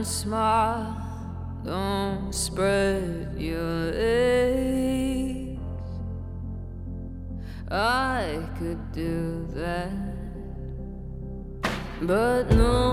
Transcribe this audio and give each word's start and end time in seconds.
and 0.00 0.06
smile. 0.06 0.96
Don't 1.62 2.34
spread 2.34 3.34
your 3.36 3.92
legs. 3.92 5.60
I 7.70 8.40
could 8.58 8.80
do 8.92 9.46
that, 9.52 9.92
but 12.00 12.50
no 12.50 12.89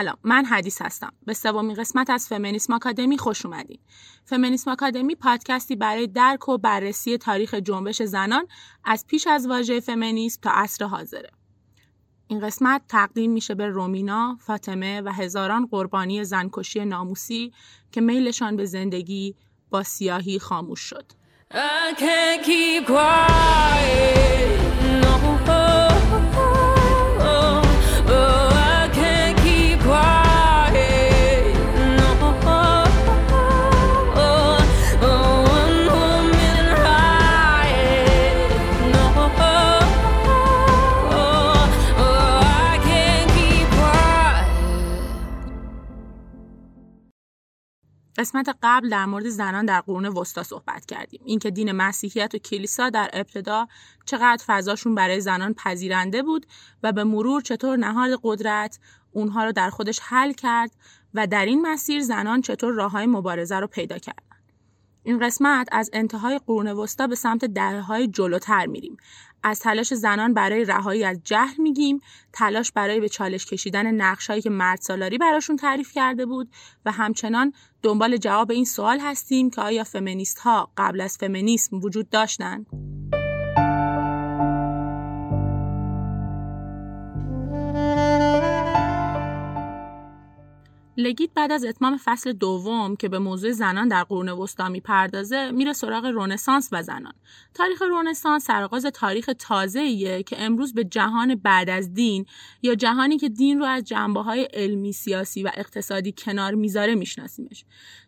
سلام 0.00 0.16
من 0.24 0.44
حدیث 0.44 0.82
هستم 0.82 1.12
به 1.26 1.34
سومین 1.34 1.76
قسمت 1.76 2.10
از 2.10 2.28
فمینیسم 2.28 2.72
آکادمی 2.72 3.18
خوش 3.18 3.46
اومدین 3.46 3.78
فمینیسم 4.24 4.70
آکادمی 4.70 5.14
پادکستی 5.14 5.76
برای 5.76 6.06
درک 6.06 6.48
و 6.48 6.58
بررسی 6.58 7.18
تاریخ 7.18 7.54
جنبش 7.54 8.02
زنان 8.02 8.46
از 8.84 9.06
پیش 9.06 9.26
از 9.26 9.46
واژه 9.46 9.80
فمینیسم 9.80 10.40
تا 10.42 10.50
عصر 10.50 10.84
حاضره 10.84 11.30
این 12.26 12.40
قسمت 12.40 12.82
تقدیم 12.88 13.32
میشه 13.32 13.54
به 13.54 13.66
رومینا، 13.66 14.38
فاطمه 14.40 15.00
و 15.00 15.12
هزاران 15.12 15.66
قربانی 15.66 16.24
زنکشی 16.24 16.84
ناموسی 16.84 17.52
که 17.92 18.00
میلشان 18.00 18.56
به 18.56 18.64
زندگی 18.64 19.34
با 19.70 19.82
سیاهی 19.82 20.38
خاموش 20.38 20.80
شد. 20.80 21.12
I 21.50 21.94
can't 21.98 22.44
keep 22.46 22.86
quiet. 22.86 24.69
قسمت 48.20 48.56
قبل 48.62 48.88
در 48.88 49.06
مورد 49.06 49.28
زنان 49.28 49.64
در 49.64 49.80
قرون 49.80 50.06
وسطا 50.06 50.42
صحبت 50.42 50.86
کردیم. 50.86 51.20
اینکه 51.24 51.50
دین 51.50 51.72
مسیحیت 51.72 52.34
و 52.34 52.38
کلیسا 52.38 52.90
در 52.90 53.10
ابتدا 53.12 53.68
چقدر 54.04 54.44
فضاشون 54.46 54.94
برای 54.94 55.20
زنان 55.20 55.54
پذیرنده 55.54 56.22
بود 56.22 56.46
و 56.82 56.92
به 56.92 57.04
مرور 57.04 57.42
چطور 57.42 57.76
نهاد 57.76 58.20
قدرت 58.22 58.78
اونها 59.12 59.44
رو 59.44 59.52
در 59.52 59.70
خودش 59.70 60.00
حل 60.02 60.32
کرد 60.32 60.70
و 61.14 61.26
در 61.26 61.44
این 61.44 61.62
مسیر 61.62 62.02
زنان 62.02 62.40
چطور 62.40 62.74
راههای 62.74 63.06
مبارزه 63.06 63.56
رو 63.56 63.66
پیدا 63.66 63.98
کردن 63.98 64.29
این 65.02 65.18
قسمت 65.18 65.68
از 65.72 65.90
انتهای 65.92 66.40
قرون 66.46 66.68
وسطا 66.68 67.06
به 67.06 67.14
سمت 67.14 67.44
دهه 67.44 68.06
جلوتر 68.06 68.66
میریم. 68.66 68.96
از 69.42 69.60
تلاش 69.60 69.94
زنان 69.94 70.34
برای 70.34 70.64
رهایی 70.64 71.04
از 71.04 71.20
جهل 71.24 71.54
میگیم 71.58 72.00
تلاش 72.32 72.72
برای 72.72 73.00
به 73.00 73.08
چالش 73.08 73.46
کشیدن 73.46 73.94
نقشهایی 73.94 74.42
که 74.42 74.50
مرد 74.50 74.80
سالاری 74.80 75.18
براشون 75.18 75.56
تعریف 75.56 75.92
کرده 75.92 76.26
بود 76.26 76.48
و 76.84 76.92
همچنان 76.92 77.52
دنبال 77.82 78.16
جواب 78.16 78.50
این 78.50 78.64
سوال 78.64 79.00
هستیم 79.00 79.50
که 79.50 79.60
آیا 79.60 79.84
فمینیست 79.84 80.38
ها 80.38 80.70
قبل 80.76 81.00
از 81.00 81.16
فمینیسم 81.16 81.80
وجود 81.80 82.10
داشتند 82.10 82.66
لگیت 91.00 91.30
بعد 91.34 91.52
از 91.52 91.64
اتمام 91.64 91.96
فصل 92.04 92.32
دوم 92.32 92.96
که 92.96 93.08
به 93.08 93.18
موضوع 93.18 93.50
زنان 93.50 93.88
در 93.88 94.02
قرون 94.02 94.28
وسطا 94.28 94.68
می‌پردازه 94.68 95.50
میره 95.50 95.72
سراغ 95.72 96.06
رونسانس 96.06 96.68
و 96.72 96.82
زنان. 96.82 97.12
تاریخ 97.54 97.82
رونسانس 97.82 98.44
سرآغاز 98.44 98.86
تاریخ 98.86 99.30
تازه‌ایه 99.38 100.22
که 100.22 100.42
امروز 100.42 100.74
به 100.74 100.84
جهان 100.84 101.34
بعد 101.34 101.70
از 101.70 101.94
دین 101.94 102.26
یا 102.62 102.74
جهانی 102.74 103.18
که 103.18 103.28
دین 103.28 103.58
رو 103.58 103.64
از 103.64 103.84
جنبه 103.84 104.22
های 104.22 104.42
علمی 104.42 104.92
سیاسی 104.92 105.42
و 105.42 105.50
اقتصادی 105.54 106.14
کنار 106.18 106.54
می‌ذاره 106.54 106.94
میشناسیمش. 106.94 107.64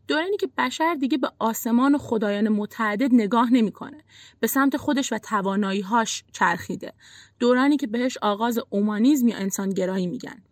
دورانی 0.08 0.36
که 0.36 0.48
بشر 0.58 0.94
دیگه 0.94 1.18
به 1.18 1.30
آسمان 1.38 1.94
و 1.94 1.98
خدایان 1.98 2.48
متعدد 2.48 3.14
نگاه 3.14 3.52
نمی‌کنه. 3.52 4.04
به 4.40 4.46
سمت 4.46 4.76
خودش 4.76 5.12
و 5.12 5.18
توانایی‌هاش 5.18 6.24
چرخیده. 6.32 6.92
دورانی 7.38 7.76
که 7.76 7.86
بهش 7.86 8.18
آغاز 8.22 8.60
اومانیزم 8.70 9.28
یا 9.28 9.36
انسانگرایی 9.36 10.06
میگن. 10.06 10.42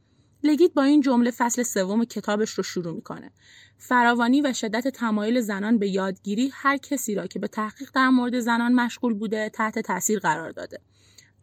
لگیت 0.44 0.74
با 0.74 0.82
این 0.82 1.00
جمله 1.00 1.30
فصل 1.30 1.62
سوم 1.62 2.04
کتابش 2.04 2.50
رو 2.50 2.62
شروع 2.62 2.94
می‌کنه. 2.94 3.30
فراوانی 3.78 4.40
و 4.40 4.52
شدت 4.52 4.88
تمایل 4.88 5.40
زنان 5.40 5.78
به 5.78 5.88
یادگیری 5.88 6.50
هر 6.54 6.76
کسی 6.76 7.14
را 7.14 7.26
که 7.26 7.38
به 7.38 7.48
تحقیق 7.48 7.90
در 7.94 8.08
مورد 8.08 8.40
زنان 8.40 8.72
مشغول 8.72 9.14
بوده 9.14 9.48
تحت 9.48 9.78
تاثیر 9.78 10.18
قرار 10.18 10.50
داده. 10.50 10.78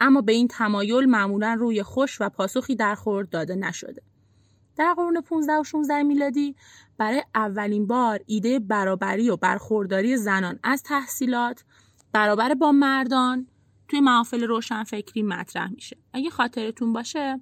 اما 0.02 0.22
به 0.22 0.32
این 0.32 0.48
تمایل 0.48 1.06
معمولا 1.06 1.54
روی 1.60 1.84
خوش 1.84 2.22
و 2.22 2.30
پاسخی 2.30 2.76
در 2.76 2.96
خورد 2.96 3.30
داده 3.30 3.56
نشده. 3.56 4.02
در 4.76 4.94
قرون 4.94 5.22
15 5.22 5.54
و 5.54 5.64
16 5.64 6.04
میلادی 6.04 6.56
برای 6.98 7.24
اولین 7.36 7.88
بار 7.88 8.20
ایده 8.26 8.60
برابری 8.60 9.30
و 9.30 9.36
برخورداری 9.36 10.18
زنان 10.18 10.60
از 10.64 10.84
تحصیلات 10.84 11.64
برابر 12.12 12.54
با 12.54 12.72
مردان 12.72 13.48
توی 13.88 14.00
محافل 14.00 14.44
روشنفکری 14.44 15.24
مطرح 15.24 15.72
میشه. 15.72 15.98
اگه 16.14 16.30
خاطرتون 16.30 16.94
باشه 16.94 17.40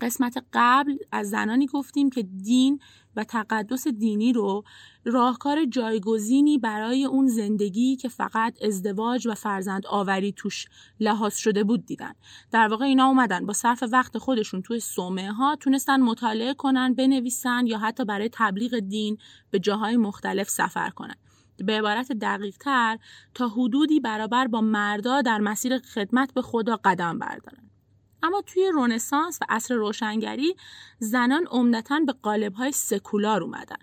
قسمت 0.00 0.44
قبل 0.52 0.96
از 1.12 1.30
زنانی 1.30 1.66
گفتیم 1.66 2.10
که 2.10 2.22
دین 2.22 2.80
و 3.16 3.24
تقدس 3.24 3.88
دینی 3.88 4.32
رو 4.32 4.64
راهکار 5.04 5.64
جایگزینی 5.64 6.58
برای 6.58 7.04
اون 7.04 7.26
زندگی 7.26 7.96
که 7.96 8.08
فقط 8.08 8.62
ازدواج 8.62 9.26
و 9.26 9.34
فرزند 9.34 9.86
آوری 9.86 10.32
توش 10.32 10.66
لحاظ 11.00 11.36
شده 11.36 11.64
بود 11.64 11.86
دیدن. 11.86 12.12
در 12.50 12.68
واقع 12.68 12.84
اینا 12.84 13.06
اومدن. 13.06 13.46
با 13.46 13.52
صرف 13.52 13.84
وقت 13.92 14.18
خودشون 14.18 14.62
توی 14.62 14.80
سومه 14.80 15.32
ها 15.32 15.56
تونستن 15.56 16.00
مطالعه 16.00 16.54
کنن 16.54 16.94
بنویسن 16.94 17.66
یا 17.66 17.78
حتی 17.78 18.04
برای 18.04 18.30
تبلیغ 18.32 18.78
دین 18.78 19.18
به 19.50 19.58
جاهای 19.58 19.96
مختلف 19.96 20.48
سفر 20.48 20.90
کنن. 20.90 21.16
به 21.56 21.78
عبارت 21.78 22.12
دقیق 22.12 22.56
تر 22.56 22.98
تا 23.34 23.48
حدودی 23.48 24.00
برابر 24.00 24.46
با 24.46 24.60
مردا 24.60 25.22
در 25.22 25.38
مسیر 25.38 25.78
خدمت 25.78 26.34
به 26.34 26.42
خدا 26.42 26.80
قدم 26.84 27.18
بردارن. 27.18 27.71
اما 28.22 28.42
توی 28.46 28.70
رونسانس 28.74 29.38
و 29.42 29.44
عصر 29.48 29.74
روشنگری 29.74 30.54
زنان 30.98 31.46
عمدتا 31.50 32.00
به 32.06 32.12
قالب‌های 32.12 32.72
سکولار 32.72 33.42
اومدن. 33.42 33.76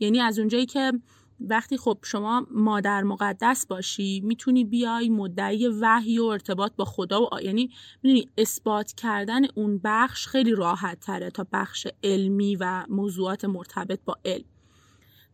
یعنی 0.00 0.20
از 0.20 0.38
اونجایی 0.38 0.66
که 0.66 0.92
وقتی 1.40 1.76
خب 1.76 1.98
شما 2.02 2.46
مادر 2.50 3.02
مقدس 3.02 3.66
باشی 3.66 4.20
می‌تونی 4.20 4.64
بیای 4.64 5.08
مدعی 5.08 5.68
وحی 5.68 6.18
و 6.18 6.24
ارتباط 6.24 6.72
با 6.76 6.84
خدا 6.84 7.22
و 7.22 7.28
یعنی 7.42 7.70
می‌دونی 8.02 8.28
اثبات 8.38 8.92
کردن 8.92 9.40
اون 9.54 9.80
بخش 9.84 10.26
خیلی 10.26 10.54
راحت 10.54 11.00
تره 11.00 11.30
تا 11.30 11.46
بخش 11.52 11.86
علمی 12.04 12.56
و 12.56 12.84
موضوعات 12.88 13.44
مرتبط 13.44 14.00
با 14.04 14.16
علم. 14.24 14.44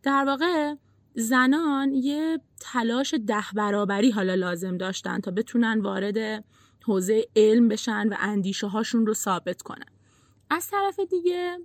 در 0.03 0.23
واقع 0.25 0.75
زنان 1.15 1.93
یه 1.93 2.39
تلاش 2.59 3.13
ده 3.13 3.43
برابری 3.55 4.11
حالا 4.11 4.35
لازم 4.35 4.77
داشتن 4.77 5.19
تا 5.19 5.31
بتونن 5.31 5.81
وارد 5.81 6.43
حوزه 6.83 7.25
علم 7.35 7.67
بشن 7.67 8.07
و 8.07 8.15
اندیشه 8.19 8.67
هاشون 8.67 9.05
رو 9.05 9.13
ثابت 9.13 9.61
کنن. 9.61 9.85
از 10.49 10.67
طرف 10.67 10.99
دیگه 10.99 11.57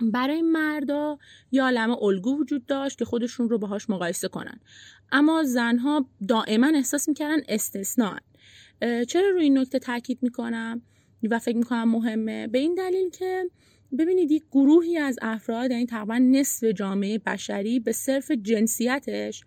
برای 0.00 0.42
مردا 0.42 1.18
یا 1.52 1.64
عالم 1.64 1.90
الگو 2.02 2.38
وجود 2.40 2.66
داشت 2.66 2.98
که 2.98 3.04
خودشون 3.04 3.48
رو 3.48 3.58
باهاش 3.58 3.90
مقایسه 3.90 4.28
کنن. 4.28 4.60
اما 5.12 5.42
زنها 5.42 6.06
دائما 6.28 6.66
احساس 6.66 7.08
می‌کردن 7.08 7.42
استثناء 7.48 8.18
چرا 9.08 9.30
روی 9.30 9.42
این 9.42 9.58
نکته 9.58 9.78
تاکید 9.78 10.18
می‌کنم؟ 10.22 10.82
و 11.30 11.38
فکر 11.38 11.56
می‌کنم 11.56 11.90
مهمه. 11.90 12.46
به 12.46 12.58
این 12.58 12.74
دلیل 12.74 13.10
که 13.10 13.50
ببینید 13.98 14.30
یک 14.30 14.44
گروهی 14.52 14.98
از 14.98 15.18
افراد 15.22 15.70
یعنی 15.70 15.86
تقریبا 15.86 16.18
نصف 16.18 16.64
جامعه 16.64 17.18
بشری 17.18 17.80
به 17.80 17.92
صرف 17.92 18.30
جنسیتش 18.30 19.44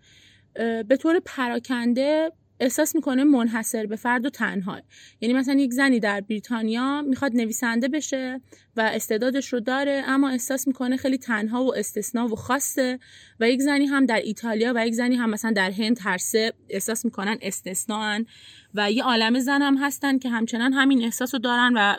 به 0.88 0.96
طور 1.00 1.20
پراکنده 1.24 2.32
احساس 2.62 2.94
می‌کنه 2.94 3.24
منحصر 3.24 3.86
به 3.86 3.96
فرد 3.96 4.26
و 4.26 4.30
تنها. 4.30 4.80
یعنی 5.20 5.34
مثلا 5.34 5.54
یک 5.54 5.72
زنی 5.72 6.00
در 6.00 6.20
بریتانیا 6.20 7.02
می‌خواد 7.02 7.36
نویسنده 7.36 7.88
بشه 7.88 8.40
و 8.76 8.80
استعدادش 8.80 9.52
رو 9.52 9.60
داره 9.60 10.02
اما 10.06 10.28
احساس 10.28 10.66
می‌کنه 10.66 10.96
خیلی 10.96 11.18
تنها 11.18 11.64
و 11.64 11.74
استثنا 11.76 12.26
و 12.26 12.36
خاصه 12.36 12.98
و 13.40 13.50
یک 13.50 13.60
زنی 13.60 13.86
هم 13.86 14.06
در 14.06 14.20
ایتالیا 14.20 14.72
و 14.76 14.86
یک 14.86 14.94
زنی 14.94 15.16
هم 15.16 15.30
مثلا 15.30 15.50
در 15.50 15.70
هند 15.70 15.98
هر 16.02 16.18
سه 16.18 16.52
احساس 16.68 17.04
می‌کنن 17.04 17.38
استثنان 17.42 18.26
و 18.74 18.92
یه 18.92 19.04
عالم 19.04 19.38
زن 19.38 19.62
هم 19.62 19.76
هستن 19.76 20.18
که 20.18 20.28
همچنان 20.28 20.72
همین 20.72 21.04
احساس 21.04 21.34
رو 21.34 21.40
دارن 21.40 21.72
و 21.76 21.96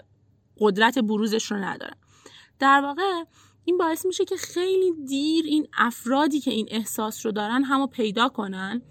قدرت 0.59 0.99
بروزش 0.99 1.51
رو 1.51 1.57
ندارن. 1.57 1.95
در 2.59 2.81
واقع 2.81 3.23
این 3.65 3.77
باعث 3.77 4.05
میشه 4.05 4.25
که 4.25 4.35
خیلی 4.35 4.91
دیر 5.07 5.45
این 5.45 5.67
افرادی 5.77 6.39
که 6.39 6.51
این 6.51 6.67
احساس 6.71 7.25
رو 7.25 7.31
دارن 7.31 7.63
همو 7.63 7.87
پیدا 7.87 8.29
کنن 8.29 8.81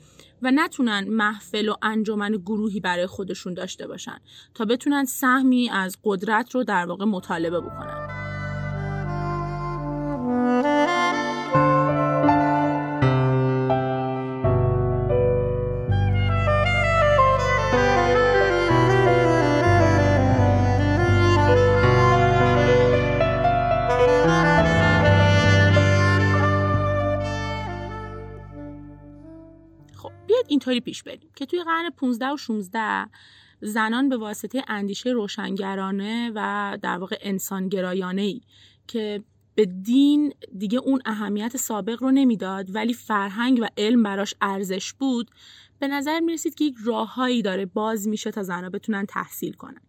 و 0.43 0.51
نتونن 0.51 1.09
محفل 1.09 1.69
و 1.69 1.75
انجمن 1.83 2.33
گروهی 2.33 2.81
برای 2.81 3.07
خودشون 3.07 3.55
داشته 3.55 3.87
باشن 3.87 4.19
تا 4.55 4.65
بتونن 4.65 5.05
سهمی 5.05 5.71
از 5.71 5.99
قدرت 6.05 6.55
رو 6.55 6.65
در 6.65 6.87
واقع 6.87 7.05
مطالبه 7.05 7.61
بکنن. 7.61 8.32
اینطوری 30.63 30.81
پیش 30.81 31.03
بریم 31.03 31.31
که 31.37 31.47
توی 31.47 31.63
قرن 31.63 31.91
15 31.91 32.33
و 32.33 32.37
16 32.37 33.07
زنان 33.61 34.09
به 34.09 34.17
واسطه 34.17 34.63
اندیشه 34.69 35.11
روشنگرانه 35.11 36.33
و 36.35 36.79
در 36.83 36.99
واقع 36.99 37.17
انسانگرایانه 37.21 38.23
ای 38.23 38.41
که 38.87 39.23
به 39.55 39.65
دین 39.67 40.33
دیگه 40.59 40.79
اون 40.79 41.01
اهمیت 41.05 41.57
سابق 41.57 42.03
رو 42.03 42.11
نمی‌داد 42.11 42.75
ولی 42.75 42.95
فرهنگ 42.95 43.59
و 43.63 43.67
علم 43.77 44.03
براش 44.03 44.35
ارزش 44.41 44.93
بود 44.93 45.31
به 45.79 45.89
نظر 45.89 46.21
می‌رسید 46.21 46.55
که 46.55 46.65
یک 46.65 46.75
راههایی 46.85 47.43
داره 47.43 47.67
باز 47.67 48.09
میشه 48.09 48.31
تا 48.31 48.43
زنها 48.43 48.71
بتونن 48.71 49.07
تحصیل 49.07 49.53
کنن. 49.53 49.81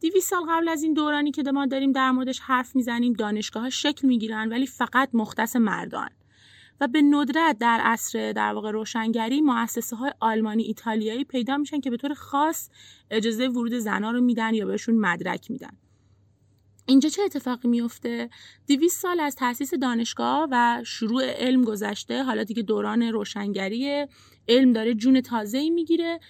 دیویس 0.00 0.28
سال 0.28 0.42
قبل 0.48 0.68
از 0.68 0.82
این 0.82 0.94
دورانی 0.94 1.30
که 1.30 1.42
ما 1.42 1.66
داریم 1.66 1.92
در 1.92 2.10
موردش 2.10 2.40
حرف 2.40 2.76
می‌زنیم 2.76 3.12
دانشگاه 3.12 3.62
ها 3.62 3.70
شکل 3.70 4.08
می‌گیرن 4.08 4.48
ولی 4.48 4.66
فقط 4.66 5.08
مختص 5.12 5.56
مردان. 5.56 6.08
و 6.80 6.88
به 6.88 7.02
ندرت 7.02 7.58
در 7.58 7.80
عصر 7.82 8.32
در 8.32 8.52
واقع 8.54 8.70
روشنگری 8.70 9.40
مؤسسه 9.40 9.96
های 9.96 10.12
آلمانی 10.20 10.62
ایتالیایی 10.62 11.24
پیدا 11.24 11.56
میشن 11.56 11.80
که 11.80 11.90
به 11.90 11.96
طور 11.96 12.14
خاص 12.14 12.68
اجازه 13.10 13.48
ورود 13.48 13.74
زنها 13.74 14.10
رو 14.10 14.20
میدن 14.20 14.54
یا 14.54 14.66
بهشون 14.66 14.94
مدرک 14.96 15.50
میدن. 15.50 15.76
اینجا 16.86 17.08
چه 17.08 17.22
اتفاقی 17.22 17.68
میفته؟ 17.68 18.30
دیویس 18.66 18.98
سال 18.98 19.20
از 19.20 19.36
تأسیس 19.36 19.74
دانشگاه 19.74 20.48
و 20.50 20.82
شروع 20.86 21.24
علم 21.24 21.64
گذشته 21.64 22.22
حالا 22.22 22.44
دیگه 22.44 22.62
دوران 22.62 23.02
روشنگری 23.02 24.06
علم 24.48 24.72
داره 24.72 24.94
جون 24.94 25.20
تازه‌ای 25.20 25.70
می‌گیره 25.70 26.20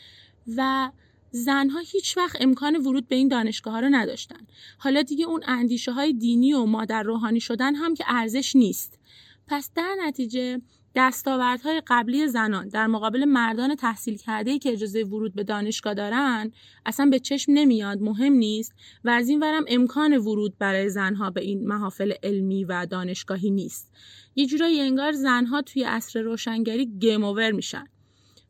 و 0.57 0.91
زنها 1.31 1.79
هیچ 1.79 2.17
وقت 2.17 2.37
امکان 2.41 2.77
ورود 2.77 3.09
به 3.09 3.17
این 3.17 3.29
دانشگاه 3.29 3.75
ها 3.75 3.81
رو 3.81 3.89
نداشتن. 3.91 4.47
حالا 4.79 5.03
دیگه 5.03 5.25
اون 5.27 5.43
اندیشه 5.47 5.93
های 5.93 6.13
دینی 6.13 6.53
و 6.53 6.65
مادر 6.65 7.03
روحانی 7.03 7.41
شدن 7.41 7.75
هم 7.75 7.95
که 7.95 8.05
ارزش 8.07 8.57
نیست. 8.57 8.99
پس 9.47 9.71
در 9.75 9.97
نتیجه 10.07 10.61
دستاوردهای 10.95 11.83
قبلی 11.87 12.27
زنان 12.29 12.69
در 12.69 12.87
مقابل 12.87 13.25
مردان 13.25 13.75
تحصیل 13.75 14.17
کرده 14.17 14.59
که 14.59 14.73
اجازه 14.73 15.03
ورود 15.05 15.35
به 15.35 15.45
دانشگاه 15.45 15.95
دارن 15.95 16.53
اصلا 16.87 17.07
به 17.07 17.19
چشم 17.19 17.53
نمیاد 17.53 18.01
مهم 18.01 18.33
نیست 18.33 18.73
و 19.05 19.11
از 19.11 19.29
این 19.29 19.41
ورم 19.41 19.65
امکان 19.69 20.17
ورود 20.19 20.59
برای 20.59 20.91
زنها 20.91 21.31
به 21.31 21.41
این 21.41 21.69
محافل 21.69 22.13
علمی 22.23 22.65
و 22.65 22.87
دانشگاهی 22.87 23.51
نیست. 23.51 23.93
یه 24.37 24.47
جورایی 24.47 24.81
انگار 24.81 25.13
زنها 25.13 25.63
توی 25.63 25.83
عصر 25.85 26.21
روشنگری 26.21 26.87
گیم 26.87 27.25
اوور 27.25 27.51
میشن. 27.51 27.85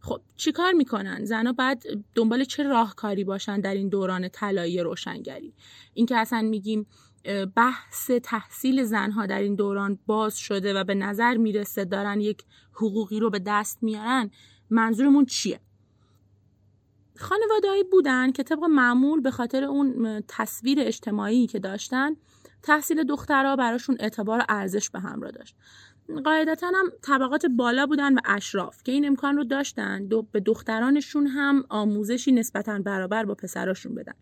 خب 0.00 0.21
چیکار 0.37 0.73
می‌کنن؟ 0.73 1.25
زنها 1.25 1.53
بعد 1.53 1.83
دنبال 2.15 2.44
چه 2.44 2.62
راهکاری 2.62 3.25
باشن 3.25 3.61
در 3.61 3.75
این 3.75 3.89
دوران 3.89 4.29
طلایی 4.29 4.81
روشنگری؟ 4.81 5.55
اینکه 5.94 6.17
اصلا 6.17 6.43
میگیم 6.43 6.87
بحث 7.56 8.10
تحصیل 8.10 8.82
زنها 8.82 9.26
در 9.26 9.40
این 9.40 9.54
دوران 9.54 9.98
باز 10.06 10.36
شده 10.36 10.74
و 10.74 10.84
به 10.84 10.94
نظر 10.94 11.36
می‌رسه 11.36 11.84
دارن 11.84 12.20
یک 12.20 12.44
حقوقی 12.72 13.20
رو 13.20 13.30
به 13.30 13.38
دست 13.46 13.82
میارن 13.82 14.30
منظورمون 14.70 15.24
چیه؟ 15.24 15.60
خانوادهایی 17.16 17.84
بودن 17.84 18.32
که 18.32 18.42
طبق 18.42 18.64
معمول 18.64 19.20
به 19.20 19.30
خاطر 19.30 19.64
اون 19.64 20.22
تصویر 20.28 20.78
اجتماعی 20.80 21.46
که 21.46 21.58
داشتن 21.58 22.16
تحصیل 22.62 23.04
دخترها 23.04 23.56
براشون 23.56 23.96
اعتبار 24.00 24.38
و 24.38 24.44
ارزش 24.48 24.90
به 24.90 25.00
همراه 25.00 25.30
داشت. 25.30 25.56
قاعدتا 26.24 26.66
هم 26.66 26.92
طبقات 27.02 27.46
بالا 27.46 27.86
بودن 27.86 28.14
و 28.14 28.20
اشراف 28.24 28.82
که 28.82 28.92
این 28.92 29.06
امکان 29.06 29.36
رو 29.36 29.44
داشتن 29.44 30.06
دو 30.06 30.22
به 30.22 30.40
دخترانشون 30.40 31.26
هم 31.26 31.64
آموزشی 31.69 32.32
نسبتا 32.32 32.78
برابر 32.78 33.24
با 33.24 33.34
پسراشون 33.34 33.94
بدن. 33.94 34.14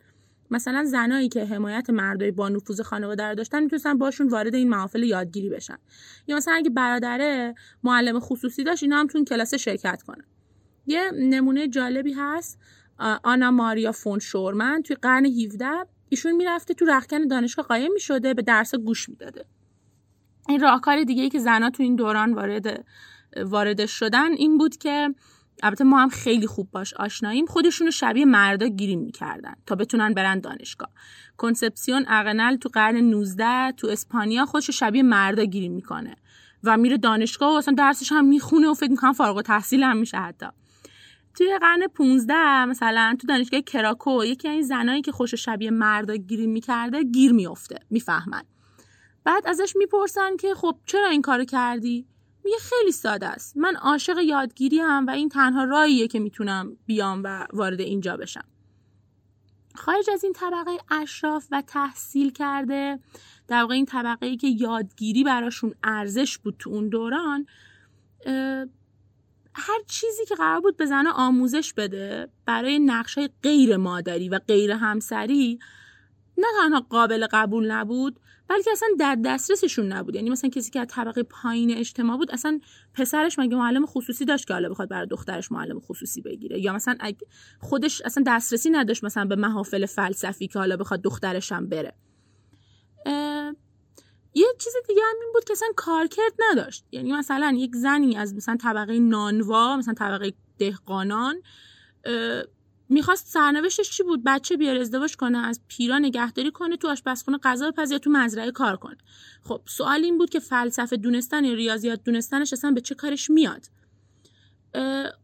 مثلا 0.51 0.85
زنایی 0.85 1.29
که 1.29 1.45
حمایت 1.45 1.91
مردای 1.91 2.31
با 2.31 2.49
نفوذ 2.49 2.81
خانواده 2.81 3.25
رو 3.25 3.35
داشتن 3.35 3.63
می‌تونستن 3.63 3.99
باشون 3.99 4.29
وارد 4.29 4.55
این 4.55 4.69
محافل 4.69 5.03
یادگیری 5.03 5.49
بشن. 5.49 5.79
یا 6.27 6.37
مثلا 6.37 6.55
اگه 6.55 6.71
برادره 6.71 7.55
معلم 7.83 8.21
خصوصی 8.21 8.65
داشت 8.65 8.83
اینا 8.83 8.99
هم 8.99 9.07
تو 9.07 9.25
کلاس 9.25 9.55
شرکت 9.55 10.03
کنن. 10.03 10.25
یه 10.87 11.11
نمونه 11.15 11.69
جالبی 11.69 12.13
هست 12.13 12.59
آنا 13.25 13.51
ماریا 13.51 13.93
فون 13.93 14.19
شورمن 14.19 14.83
توی 14.83 14.97
قرن 14.97 15.27
17 15.27 15.67
ایشون 16.09 16.33
می‌رفته 16.33 16.75
تو 16.75 16.85
رخکن 16.85 17.27
دانشگاه 17.27 17.67
قایم 17.67 17.93
می‌شده 17.93 18.35
به 18.35 18.43
درس 18.43 18.75
گوش 18.75 19.09
می‌داده. 19.09 19.45
این 20.49 20.61
راهکار 20.61 21.05
دیگه 21.05 21.23
ای 21.23 21.29
که 21.29 21.39
زنها 21.39 21.71
تو 21.71 21.83
این 21.83 21.97
دوران 21.97 22.35
وارد 22.35 22.85
وارد 23.37 23.87
شدن 23.87 24.33
این 24.33 24.59
بود 24.59 24.77
که 24.77 25.15
البته 25.63 25.85
ما 25.85 25.99
هم 25.99 26.09
خیلی 26.09 26.47
خوب 26.47 26.71
باش 26.71 26.95
آشناییم. 26.95 27.47
خودشونو 27.47 27.91
شبیه 27.91 28.25
مردا 28.25 28.67
گیری 28.67 28.97
می‌کردن 28.97 29.55
تا 29.67 29.75
بتونن 29.75 30.15
برن 30.15 30.41
دانشگاه. 30.41 30.91
کنسپسیون 31.37 32.05
اقنل 32.09 32.57
تو 32.57 32.69
قرن 32.69 32.97
19 32.97 33.73
تو 33.73 33.87
اسپانیا 33.87 34.47
خودشو 34.47 34.73
شبیه 34.73 35.03
مردا 35.03 35.45
گیری 35.45 35.69
می‌کنه 35.69 36.17
و 36.65 36.77
میره 36.77 36.97
دانشگاه 36.97 37.53
و 37.53 37.57
اصلا 37.57 37.75
درسش 37.75 38.13
هم 38.13 38.25
می‌خونه 38.25 38.69
و 38.69 38.75
فکر 38.75 38.91
می‌کنم 38.91 39.13
فارغ 39.13 39.37
التحصیل 39.37 39.83
هم 39.83 39.97
میشه 39.97 40.19
حتی. 40.19 40.47
توی 41.35 41.59
قرن 41.61 41.87
15 41.87 42.65
مثلا 42.65 43.17
تو 43.21 43.27
دانشگاه 43.27 43.61
کراکو 43.61 44.25
یکی 44.25 44.49
از 44.49 44.53
این 44.53 44.63
زنایی 44.63 45.03
که 45.03 45.13
خوش 45.13 45.35
شبیه 45.35 45.71
مردا 45.71 46.17
گیری 46.17 46.47
می‌کرده 46.47 47.03
گیر 47.03 47.33
میفته 47.33 47.79
می‌فهمن. 47.91 48.43
بعد 49.25 49.47
ازش 49.47 49.73
می‌پرسن 49.77 50.37
که 50.37 50.55
خب 50.55 50.77
چرا 50.87 51.09
این 51.09 51.23
کارو 51.23 51.45
کردی؟ 51.45 52.07
میگه 52.45 52.57
خیلی 52.59 52.93
ساده 52.93 53.27
است. 53.27 53.57
من 53.57 53.77
عاشق 53.77 54.19
یادگیری 54.19 54.79
هم 54.79 55.07
و 55.07 55.11
این 55.11 55.29
تنها 55.29 55.65
راهیه 55.65 56.09
که 56.09 56.19
می‌تونم 56.19 56.77
بیام 56.87 57.21
و 57.25 57.47
وارد 57.53 57.81
اینجا 57.81 58.17
بشم. 58.17 58.45
خارج 59.75 60.11
از 60.13 60.25
این 60.25 60.33
طبقه 60.33 60.71
اشراف 60.91 61.47
و 61.51 61.63
تحصیل 61.67 62.33
کرده 62.33 62.99
در 63.49 63.61
واقع 63.61 63.75
این 63.75 63.87
طبقه 63.87 64.27
ای 64.27 64.37
که 64.37 64.49
یادگیری 64.49 65.25
براشون 65.25 65.75
ارزش 65.83 66.39
بود 66.39 66.57
تو 66.59 66.71
اون 66.71 66.89
دوران 66.89 67.47
هر 69.55 69.81
چیزی 69.87 70.25
که 70.29 70.35
قرار 70.35 70.61
بود 70.61 70.77
به 70.77 70.87
آموزش 71.15 71.73
بده 71.73 72.29
برای 72.47 72.79
نقش 72.79 73.19
های 73.19 73.31
غیر 73.43 73.77
مادری 73.77 74.29
و 74.29 74.39
غیر 74.39 74.71
همسری 74.71 75.59
نه 76.41 76.47
تنها 76.63 76.81
قابل 76.81 77.27
قبول 77.31 77.71
نبود 77.71 78.21
بلکه 78.49 78.71
اصلا 78.71 78.89
در 78.99 79.19
دسترسشون 79.25 79.93
نبود. 79.93 80.15
یعنی 80.15 80.31
مثلا 80.31 80.51
کسی 80.51 80.71
که 80.71 80.81
از 80.81 80.87
طبقه 80.91 81.23
پایین 81.23 81.77
اجتماع 81.77 82.17
بود 82.17 82.31
اصلا 82.31 82.61
پسرش 82.95 83.39
مگه 83.39 83.57
معلم 83.57 83.87
خصوصی 83.87 84.25
داشت 84.25 84.47
که 84.47 84.53
حالا 84.53 84.69
بخواد 84.69 84.89
برای 84.89 85.07
دخترش 85.07 85.53
معلم 85.53 85.81
خصوصی 85.81 86.21
بگیره؟ 86.21 86.61
یا 86.61 86.73
مثلا 86.73 86.97
خودش 87.61 88.03
اصلا 88.03 88.25
دسترسی 88.27 88.71
نداشت 88.71 89.05
مثلا 89.05 89.25
به 89.25 89.37
محافل 89.37 89.87
فلسفی 89.87 90.49
که 90.49 90.59
حالا 90.59 90.77
بخواد 90.77 91.01
دخترش 91.03 91.53
هم 91.53 91.69
بره 91.69 91.95
یه 94.35 94.47
چیز 94.59 94.73
دیگه 94.89 95.03
هم 95.11 95.17
این 95.23 95.33
بود 95.33 95.45
که 95.45 95.53
اصلا 95.53 95.69
کارکرد 95.77 96.33
نداشت. 96.51 96.85
یعنی 96.93 97.13
مثلا 97.13 97.55
یک 97.57 97.77
زنی 97.77 98.17
از 98.17 98.35
مثلا 98.35 98.57
طبقه 98.57 98.99
نانوا 98.99 99.77
مثلا 99.77 99.95
طبقه 99.95 100.33
دهقانان 100.59 101.43
می‌خواست 102.91 103.27
سرنوشتش 103.27 103.91
چی 103.91 104.03
بود؟ 104.03 104.23
بچه 104.27 104.57
بیار 104.57 104.77
ازدواج 104.77 105.17
کنه 105.17 105.39
از 105.39 105.61
پیرا 105.69 105.99
نگهداری 105.99 106.51
کنه 106.51 106.77
تو 106.77 106.89
آشپزخونه 106.89 107.39
غذا 107.39 107.71
بپزه 107.71 107.99
تو 107.99 108.11
مزرعه 108.11 108.51
کار 108.51 108.77
کنه. 108.77 108.97
خب 109.43 109.61
سوال 109.67 110.05
این 110.05 110.19
بود 110.19 110.31
که 110.31 110.41
فلسفه 110.41 110.97
دونستن 110.97 111.45
یا 111.45 111.55
ریاضیات 111.55 112.05
دونستنش 112.05 112.53
اصلا 112.53 112.71
به 112.71 112.81
چه 112.81 112.95
کارش 112.95 113.31
میاد؟ 113.31 113.67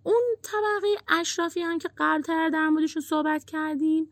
اون 0.03 0.23
طبقه 0.43 0.89
اشرافی 1.09 1.61
هم 1.61 1.79
که 1.79 1.91
قبلتر 1.99 2.49
در 2.49 2.69
موردشون 2.69 3.03
صحبت 3.03 3.45
کردیم 3.45 4.09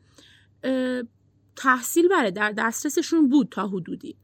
تحصیل 1.56 2.08
بره 2.08 2.30
در 2.30 2.52
دسترسشون 2.52 3.28
بود 3.28 3.48
تا 3.50 3.68
حدودی. 3.68 4.16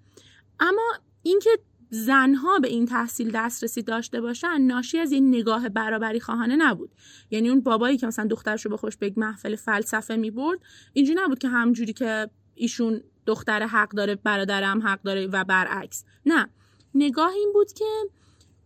اما 0.60 0.92
اینکه 1.22 1.50
زنها 1.90 2.58
به 2.58 2.68
این 2.68 2.86
تحصیل 2.86 3.30
دسترسی 3.30 3.82
داشته 3.82 4.20
باشن 4.20 4.60
ناشی 4.60 4.98
از 4.98 5.12
این 5.12 5.28
نگاه 5.28 5.68
برابری 5.68 6.20
خواهانه 6.20 6.56
نبود. 6.56 6.90
یعنی 7.30 7.48
اون 7.48 7.60
بابایی 7.60 7.96
که 7.96 8.06
مثلا 8.06 8.26
دخترشو 8.26 8.68
به 8.68 8.76
خوش 8.76 8.96
به 8.96 9.12
محفل 9.16 9.56
فلسفه 9.56 10.16
می‌برد 10.16 10.58
اینجوری 10.92 11.20
نبود 11.24 11.38
که 11.38 11.48
همجوری 11.48 11.92
که 11.92 12.30
ایشون 12.54 13.02
دختر 13.26 13.66
حق 13.66 13.90
داره 13.90 14.14
برادرم 14.14 14.82
حق 14.82 15.02
داره 15.02 15.26
و 15.26 15.44
برعکس. 15.44 16.04
نه. 16.26 16.48
نگاه 16.94 17.32
این 17.32 17.50
بود 17.54 17.72
که 17.72 17.84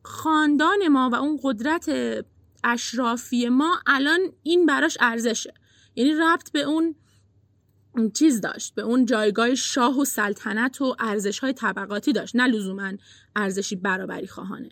خاندان 0.02 0.88
ما 0.88 1.10
و 1.12 1.14
اون 1.14 1.38
قدرت 1.42 1.90
اشرافی 2.64 3.48
ما 3.48 3.76
الان 3.86 4.20
این 4.42 4.66
براش 4.66 4.98
ارزشه. 5.00 5.54
یعنی 5.96 6.12
ربط 6.14 6.52
به 6.52 6.62
اون 6.62 6.94
چیز 8.14 8.40
داشت 8.40 8.74
به 8.74 8.82
اون 8.82 9.06
جایگاه 9.06 9.54
شاه 9.54 10.00
و 10.00 10.04
سلطنت 10.04 10.80
و 10.80 10.96
ارزش 10.98 11.38
های 11.38 11.52
طبقاتی 11.52 12.12
داشت 12.12 12.36
نه 12.36 12.46
لزوما 12.46 12.92
ارزشی 13.36 13.76
برابری 13.76 14.26
خواهانه. 14.26 14.68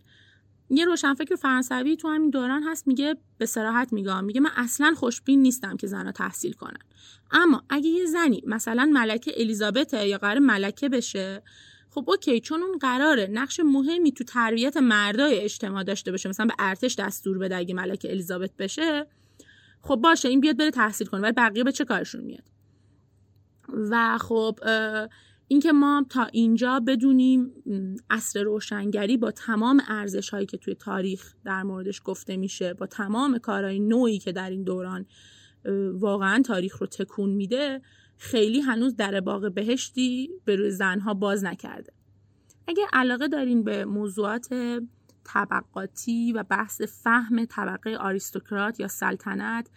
یه 0.71 0.85
روشنفکر 0.85 1.35
فرانسوی 1.35 1.97
تو 1.97 2.09
همین 2.09 2.31
دوران 2.31 2.63
هست 2.63 2.89
میگه 2.89 3.17
به 3.39 3.47
صراحت 3.47 3.93
میگه 3.93 4.21
میگه 4.21 4.41
من 4.41 4.51
اصلا 4.57 4.95
خوشبین 4.97 5.43
نیستم 5.43 5.77
که 5.77 5.87
زنها 5.87 6.13
تحصیل 6.13 6.53
کنن. 6.53 6.79
اما 7.31 7.63
اگه 7.69 7.89
یه 7.89 8.07
زنی 8.07 8.43
مثلا 8.47 8.91
ملکه 8.93 9.33
الیزابت 9.37 9.95
یا 9.95 10.19
قرار 10.19 10.39
ملکه 10.39 10.89
بشه 10.89 11.43
خب 11.91 12.05
اوکی 12.11 12.41
چون 12.41 12.63
اون 12.63 12.79
قراره 12.79 13.27
نقش 13.27 13.61
مهمی 13.61 14.13
تو 14.13 14.25
تربیت 14.25 14.77
مردای 14.77 15.41
اجتماع 15.41 15.83
داشته 15.83 16.11
باشه 16.11 16.29
مثلا 16.29 16.47
به 16.47 16.55
ارتش 16.59 16.95
دستور 16.95 17.39
بده 17.39 17.57
اگه 17.57 17.75
ملکه 17.75 18.11
الیزابت 18.11 18.51
بشه 18.59 19.07
خب 19.83 19.97
باشه 19.97 20.29
این 20.29 20.41
بیاد 20.41 20.57
بره 20.57 20.71
تحصیل 20.71 21.07
کنه 21.07 21.21
ولی 21.21 21.33
بقیه 21.33 21.65
به 21.65 21.73
چه 21.73 21.85
کارشون 21.85 22.25
میاد؟ 22.25 22.52
و 23.73 24.19
خب 24.19 24.59
اینکه 25.49 25.73
ما 25.73 26.07
تا 26.11 26.25
اینجا 26.25 26.81
بدونیم 26.81 27.53
اصر 28.11 28.43
روشنگری 28.43 29.17
با 29.17 29.31
تمام 29.31 29.83
ارزش 29.89 30.31
هایی 30.31 30.47
که 30.47 30.57
توی 30.57 30.75
تاریخ 30.75 31.35
در 31.45 31.63
موردش 31.63 32.03
گفته 32.05 32.37
میشه 32.37 32.75
با 32.75 32.87
تمام 32.87 33.39
کارهای 33.39 33.81
نوعی 33.81 34.19
که 34.19 34.33
در 34.33 34.51
این 34.51 34.63
دوران 34.63 35.07
واقعا 35.93 36.43
تاریخ 36.43 36.79
رو 36.79 36.87
تکون 36.87 37.31
میده 37.31 37.81
خیلی 38.17 38.61
هنوز 38.61 38.97
در 38.97 39.21
باغ 39.21 39.55
بهشتی 39.55 40.31
به 40.45 40.57
روی 40.57 40.71
زنها 40.71 41.15
باز 41.15 41.45
نکرده. 41.45 41.93
اگر 42.67 42.87
علاقه 42.93 43.29
دارین 43.29 43.65
به 43.65 43.85
موضوعات 43.85 44.49
طبقاتی 45.25 46.33
و 46.33 46.43
بحث 46.43 46.83
فهم 46.83 47.45
طبقه 47.45 47.97
آریستوکرات 47.97 48.81
یا 48.81 48.89
سلطنت 48.89 49.71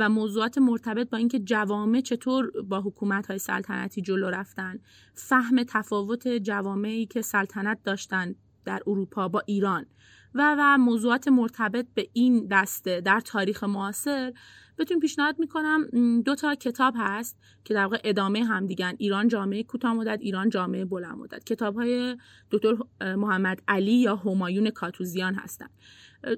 و 0.00 0.08
موضوعات 0.08 0.58
مرتبط 0.58 1.10
با 1.10 1.18
اینکه 1.18 1.38
جوامع 1.38 2.00
چطور 2.00 2.50
با 2.68 2.80
حکومت 2.80 3.26
های 3.26 3.38
سلطنتی 3.38 4.02
جلو 4.02 4.30
رفتن 4.30 4.78
فهم 5.14 5.62
تفاوت 5.62 6.28
جوامعی 6.28 7.06
که 7.06 7.22
سلطنت 7.22 7.78
داشتن 7.84 8.34
در 8.64 8.82
اروپا 8.86 9.28
با 9.28 9.42
ایران 9.46 9.86
و 10.34 10.56
و 10.58 10.78
موضوعات 10.78 11.28
مرتبط 11.28 11.86
به 11.94 12.08
این 12.12 12.46
دسته 12.50 13.00
در 13.00 13.20
تاریخ 13.20 13.64
معاصر 13.64 14.32
بهتون 14.80 15.00
پیشنهاد 15.00 15.38
می‌کنم 15.38 15.86
دو 16.22 16.34
تا 16.34 16.54
کتاب 16.54 16.94
هست 16.96 17.38
که 17.64 17.74
در 17.74 17.82
واقع 17.82 18.00
ادامه 18.04 18.44
هم 18.44 18.66
دیگن. 18.66 18.94
ایران 18.98 19.28
جامعه 19.28 19.62
کوتاه 19.62 19.92
مدت 19.94 20.18
ایران 20.20 20.48
جامعه 20.48 20.84
بلند 20.84 21.18
مدت. 21.18 21.44
کتاب 21.44 21.74
های 21.74 22.16
دکتر 22.50 22.76
محمد 23.00 23.62
علی 23.68 23.92
یا 23.92 24.16
همایون 24.16 24.70
کاتوزیان 24.70 25.34
هستن. 25.34 25.66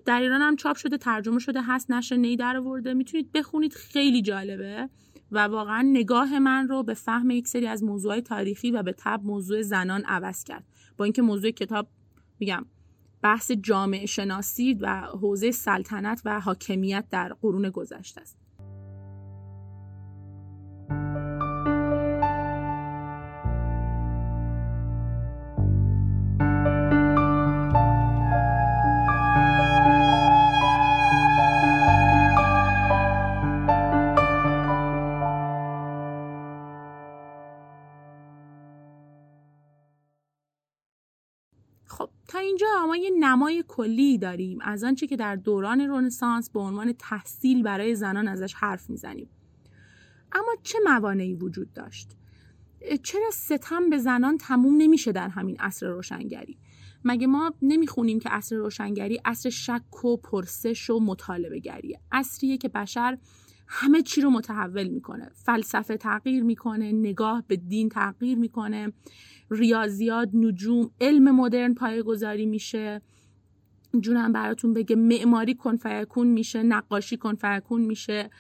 در 0.04 0.20
ایران 0.20 0.40
هم 0.40 0.56
چاپ 0.56 0.76
شده 0.76 0.98
ترجمه 0.98 1.38
شده 1.38 1.62
هست 1.62 1.90
نشر 1.90 2.16
نی 2.16 2.36
در 2.36 2.56
آورده. 2.56 2.94
می‌تونید 2.94 3.32
بخونید 3.32 3.74
خیلی 3.74 4.22
جالبه 4.22 4.88
و 5.32 5.38
واقعا 5.38 5.82
نگاه 5.82 6.38
من 6.38 6.68
رو 6.68 6.82
به 6.82 6.94
فهم 6.94 7.30
یک 7.30 7.48
سری 7.48 7.66
از 7.66 7.84
موضوعات 7.84 8.24
تاریخی 8.24 8.70
و 8.70 8.82
به 8.82 8.94
تب 8.98 9.20
موضوع 9.24 9.62
زنان 9.62 10.04
عوض 10.04 10.44
کرد. 10.44 10.64
با 10.96 11.04
اینکه 11.04 11.22
موضوع 11.22 11.50
کتاب 11.50 11.88
میگم 12.40 12.66
بحث 13.22 13.52
جامعه 13.52 14.06
شناسی 14.06 14.74
و 14.74 15.00
حوزه 15.00 15.50
سلطنت 15.50 16.22
و 16.24 16.40
حاکمیت 16.40 17.04
در 17.10 17.32
قرون 17.42 17.70
گذشته 17.70 18.20
است. 18.20 18.41
ما 42.86 42.96
یه 42.96 43.10
نمای 43.18 43.64
کلی 43.68 44.18
داریم. 44.18 44.58
از 44.62 44.84
آنچه 44.84 45.06
که 45.06 45.16
در 45.16 45.36
دوران 45.36 45.80
رنسانس 45.80 46.50
به 46.50 46.60
عنوان 46.60 46.92
تحصیل 46.92 47.62
برای 47.62 47.94
زنان 47.94 48.28
ازش 48.28 48.54
حرف 48.54 48.90
می‌زنیم. 48.90 49.28
اما 50.32 50.52
چه 50.62 50.78
موانعی 50.84 51.34
وجود 51.34 51.72
داشت؟ 51.72 52.16
چرا 53.02 53.30
ستم 53.32 53.90
به 53.90 53.98
زنان 53.98 54.38
تموم 54.38 54.76
نمیشه 54.76 55.12
در 55.12 55.28
همین 55.28 55.56
عصر 55.60 55.86
روشنگری؟ 55.86 56.58
مگه 57.04 57.26
ما 57.26 57.54
نمی‌خونیم 57.62 58.18
که 58.18 58.28
عصر 58.28 58.56
روشنگری 58.56 59.20
عصر 59.24 59.50
شک 59.50 60.04
و 60.04 60.16
پرسش 60.16 60.90
و 60.90 61.00
مطالبه 61.00 61.58
گریه 61.58 62.00
عصریه 62.12 62.58
که 62.58 62.68
بشر 62.68 63.18
همه 63.74 64.02
چی 64.02 64.20
رو 64.20 64.30
متحول 64.30 64.88
می‌کنه. 64.88 65.30
فلسفه 65.34 65.96
تغییر 65.96 66.42
می‌کنه 66.42 66.92
نگاه 66.92 67.44
به 67.46 67.56
دین 67.56 67.88
تغییر 67.88 68.38
می‌کنه 68.38 68.92
ریاضیات 69.50 70.28
نجوم 70.34 70.90
علم 71.00 71.36
مدرن 71.36 71.74
پایه‌گذاری 71.74 72.46
میشه. 72.46 73.02
جونم 74.00 74.32
براتون 74.32 74.72
بگه 74.72 74.96
معماری 74.96 75.54
کنفیکون 75.54 76.26
میشه 76.26 76.62
نقاشی 76.62 77.16
کنفیکون 77.16 77.80
میشه. 77.80 78.30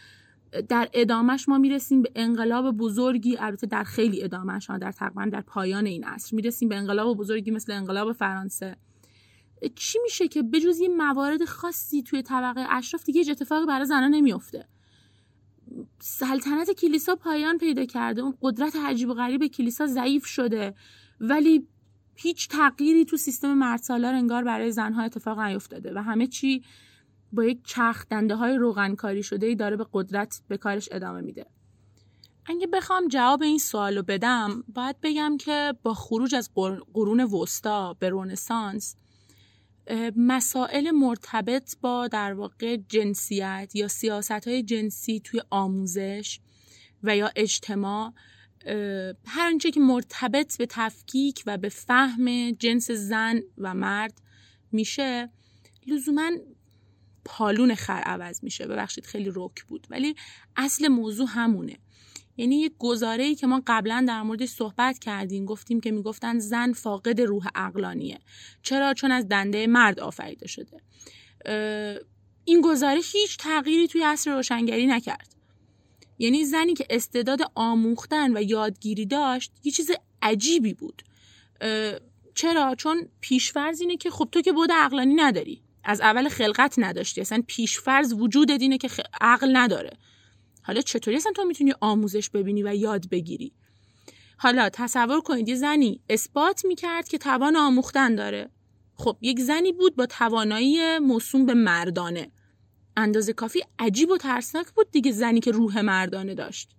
در 0.68 0.88
ادامش 0.94 1.48
ما 1.48 1.58
می‌رسیم 1.58 2.02
به 2.02 2.10
انقلاب 2.14 2.76
بزرگی. 2.76 3.36
البته 3.36 3.66
در 3.66 3.84
خیلی 3.84 4.24
ادامش 4.24 4.66
ها 4.66 4.78
در 4.78 4.92
تقریبا 4.92 5.24
در 5.24 5.40
پایان 5.40 5.86
این 5.86 6.04
عصر 6.04 6.36
می‌رسیم 6.36 6.68
به 6.68 6.76
انقلاب 6.76 7.16
بزرگی 7.16 7.50
مثل 7.50 7.72
انقلاب 7.72 8.12
فرانسه. 8.12 8.76
چی 9.74 9.98
میشه 10.02 10.28
که 10.28 10.42
بجز 10.42 10.80
یه 10.80 10.88
موارد 10.88 11.44
خاصی 11.44 12.02
توی 12.02 12.22
طبقه 12.22 12.66
اشراف 12.70 13.04
دیگه 13.04 13.24
اتفاقی 13.30 13.66
برای 13.66 13.86
زنان 13.86 14.10
نمیفته 14.10 14.68
سلطنت 15.98 16.70
کلیسا 16.70 17.16
پایان 17.16 17.58
پیدا 17.58 17.84
کرده. 17.84 18.22
اون 18.22 18.34
قدرت 18.42 18.76
عجیب 18.76 19.08
و 19.08 19.14
غریب 19.14 19.46
کلیسا 19.46 19.86
ضعیف 19.86 20.26
شده. 20.26 20.74
ولی 21.20 21.66
هیچ 22.14 22.48
تغییری 22.48 23.04
تو 23.04 23.16
سیستم 23.16 23.54
مردسالار 23.54 24.14
انگار 24.14 24.44
برای 24.44 24.72
زنها 24.72 25.02
اتفاق 25.02 25.40
نیفتاده 25.40 25.92
و 25.94 25.98
همه 25.98 26.26
چی 26.26 26.62
با 27.32 27.44
یک 27.44 27.58
چرخ 27.64 28.06
دنده 28.10 28.36
های 28.36 28.56
روغنکاری 28.56 29.22
شده 29.22 29.46
ای 29.46 29.54
داره 29.54 29.76
به 29.76 29.86
قدرت 29.92 30.42
به 30.48 30.56
کارش 30.56 30.88
ادامه 30.92 31.20
میده. 31.20 31.46
اگه 32.46 32.66
بخوام 32.66 33.08
جواب 33.08 33.42
این 33.42 33.58
سوال 33.58 33.96
رو 33.96 34.02
بدم 34.02 34.64
باید 34.74 34.96
بگم 35.02 35.36
که 35.36 35.74
با 35.82 35.94
خروج 35.94 36.34
از 36.34 36.50
قرون 36.94 37.20
وسطا 37.20 37.96
به 37.98 38.08
رونسانس 38.08 38.96
مسائل 40.16 40.90
مرتبط 40.90 41.76
با 41.80 42.08
در 42.08 42.32
واقع 42.34 42.76
جنسیت 42.76 43.70
یا 43.74 43.88
سیاست 43.88 44.48
های 44.48 44.62
جنسی 44.62 45.20
توی 45.20 45.40
آموزش 45.50 46.40
و 47.02 47.16
یا 47.16 47.30
اجتماع 47.36 48.12
هر 49.26 49.46
آنچه 49.46 49.70
که 49.70 49.80
مرتبط 49.80 50.58
به 50.58 50.66
تفکیک 50.70 51.42
و 51.46 51.58
به 51.58 51.68
فهم 51.68 52.50
جنس 52.50 52.90
زن 52.90 53.40
و 53.58 53.74
مرد 53.74 54.20
میشه 54.72 55.30
لزوما 55.86 56.30
پالون 57.24 57.74
خر 57.74 58.00
عوض 58.00 58.44
میشه. 58.44 58.66
ببخشید 58.66 59.06
خیلی 59.06 59.32
رک 59.34 59.64
بود. 59.64 59.86
ولی 59.90 60.14
اصل 60.56 60.88
موضوع 60.88 61.26
همونه. 61.28 61.78
یعنی 62.36 62.60
یک 62.60 62.72
گزاره 62.78 63.24
ای 63.24 63.34
که 63.34 63.46
ما 63.46 63.62
قبلا 63.66 64.04
در 64.08 64.22
موردش 64.22 64.48
صحبت 64.48 64.98
کردیم 64.98 65.44
گفتیم 65.44 65.80
که 65.80 65.90
می‌گفتن 65.90 66.38
زن 66.38 66.72
فاقد 66.72 67.20
روح 67.20 67.48
عقلانیه. 67.54 68.18
چرا؟ 68.62 68.94
چون 68.94 69.12
از 69.12 69.28
دنده 69.28 69.66
مرد 69.66 70.00
آفریده 70.00 70.46
شده. 70.46 70.80
این 72.44 72.60
گزاره 72.60 73.00
هیچ 73.12 73.36
تغییری 73.38 73.88
توی 73.88 74.02
عصر 74.02 74.36
روشنگری 74.36 74.86
نکرد. 74.86 75.34
یعنی 76.18 76.44
زنی 76.44 76.74
که 76.74 76.86
استعداد 76.90 77.40
آموختن 77.54 78.36
و 78.36 78.42
یادگیری 78.42 79.06
داشت 79.06 79.52
یه 79.64 79.72
چیز 79.72 79.90
عجیبی 80.22 80.74
بود. 80.74 81.02
چرا؟ 82.34 82.74
چون 82.74 83.08
پیشفرض 83.20 83.80
اینه 83.80 83.96
که 83.96 84.10
خب 84.10 84.28
تو 84.32 84.40
که 84.40 84.52
بود 84.52 84.72
عقلانی 84.72 85.14
نداری. 85.14 85.62
از 85.84 86.00
اول 86.00 86.28
خلقت 86.28 86.74
نداشتی. 86.78 87.20
اصلا 87.20 87.42
پیشفرض 87.46 88.12
وجود 88.12 88.50
اینه 88.50 88.78
که 88.78 88.88
عقل 89.20 89.56
نداره. 89.56 89.90
حالا 90.62 90.80
چطوری 90.80 91.16
اصلا 91.16 91.32
تو 91.32 91.44
می‌تونی 91.44 91.74
آموزش 91.80 92.30
ببینی 92.30 92.62
و 92.62 92.74
یاد 92.74 93.08
بگیری؟ 93.08 93.52
حالا 94.38 94.68
تصور 94.68 95.20
کنید 95.20 95.48
یه 95.48 95.54
زنی 95.54 96.00
اثبات 96.10 96.64
می‌کرد 96.64 97.08
که 97.08 97.18
توان 97.18 97.56
آموختن 97.56 98.14
داره. 98.14 98.50
خب 98.94 99.16
یک 99.20 99.40
زنی 99.40 99.72
بود 99.72 99.96
با 99.96 100.06
توانایی 100.06 100.98
موسوم 100.98 101.46
به 101.46 101.54
مردانه. 101.54 102.30
اندازه 102.96 103.32
کافی 103.32 103.62
عجیب 103.78 104.10
و 104.10 104.16
ترسناک 104.16 104.70
بود 104.70 104.90
دیگه 104.90 105.12
زنی 105.12 105.40
که 105.40 105.50
روح 105.50 105.80
مردانه 105.80 106.34
داشت. 106.34 106.70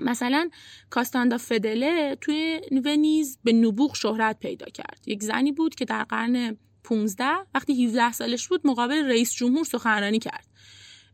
مثلا 0.00 0.50
کاستاندا 0.90 1.38
فدله 1.38 2.16
توی 2.20 2.60
ونیز 2.84 3.38
به 3.44 3.52
نبوغ 3.52 3.94
شهرت 3.96 4.38
پیدا 4.38 4.66
کرد. 4.66 5.00
یک 5.06 5.22
زنی 5.22 5.52
بود 5.52 5.74
که 5.74 5.84
در 5.84 6.04
قرن 6.04 6.56
15 6.84 7.24
وقتی 7.54 7.86
17 7.86 8.12
سالش 8.12 8.48
بود 8.48 8.66
مقابل 8.66 9.04
رئیس 9.04 9.32
جمهور 9.32 9.64
سخنرانی 9.64 10.18
کرد. 10.18 10.46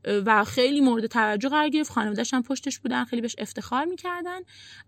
و 0.06 0.44
خیلی 0.44 0.80
مورد 0.80 1.06
توجه 1.06 1.48
قرار 1.48 1.68
گرفت. 1.68 1.92
خانواده‌اش 1.92 2.34
هم 2.34 2.42
پشتش 2.42 2.78
بودن 2.78 3.04
خیلی 3.04 3.22
بهش 3.22 3.36
افتخار 3.38 3.84
می‌کردن. 3.84 4.40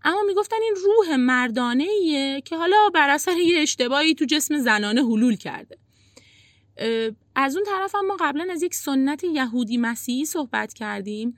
اما 0.03 0.21
می‌گفتن 0.27 0.57
این 0.61 0.75
روح 0.75 1.15
مردانه 1.15 1.83
ایه 1.83 2.41
که 2.41 2.57
حالا 2.57 2.77
بر 2.93 3.09
اثر 3.09 3.37
یه 3.37 3.61
اشتباهی 3.61 4.15
تو 4.15 4.25
جسم 4.25 4.57
زنانه 4.57 5.01
حلول 5.01 5.35
کرده. 5.35 5.77
از 7.35 7.55
اون 7.55 7.65
طرف 7.65 7.95
هم 7.95 8.07
ما 8.07 8.17
قبلا 8.19 8.47
از 8.51 8.63
یک 8.63 8.75
سنت 8.75 9.23
یهودی 9.23 9.77
مسیحی 9.77 10.25
صحبت 10.25 10.73
کردیم 10.73 11.37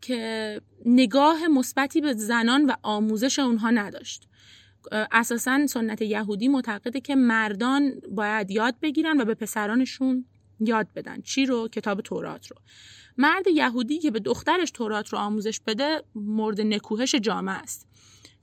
که 0.00 0.60
نگاه 0.86 1.48
مثبتی 1.48 2.00
به 2.00 2.12
زنان 2.12 2.66
و 2.66 2.72
آموزش 2.82 3.38
اونها 3.38 3.70
نداشت. 3.70 4.28
اساسا 4.92 5.66
سنت 5.66 6.02
یهودی 6.02 6.48
معتقده 6.48 7.00
که 7.00 7.14
مردان 7.14 7.92
باید 8.10 8.50
یاد 8.50 8.74
بگیرن 8.82 9.20
و 9.20 9.24
به 9.24 9.34
پسرانشون 9.34 10.24
یاد 10.60 10.86
بدن 10.96 11.20
چی 11.22 11.46
رو؟ 11.46 11.68
کتاب 11.68 12.00
تورات 12.00 12.46
رو. 12.46 12.56
مرد 13.18 13.46
یهودی 13.46 13.98
که 13.98 14.10
به 14.10 14.20
دخترش 14.20 14.70
تورات 14.70 15.08
رو 15.08 15.18
آموزش 15.18 15.60
بده 15.60 16.02
مورد 16.14 16.60
نکوهش 16.60 17.14
جامعه 17.14 17.54
است. 17.54 17.86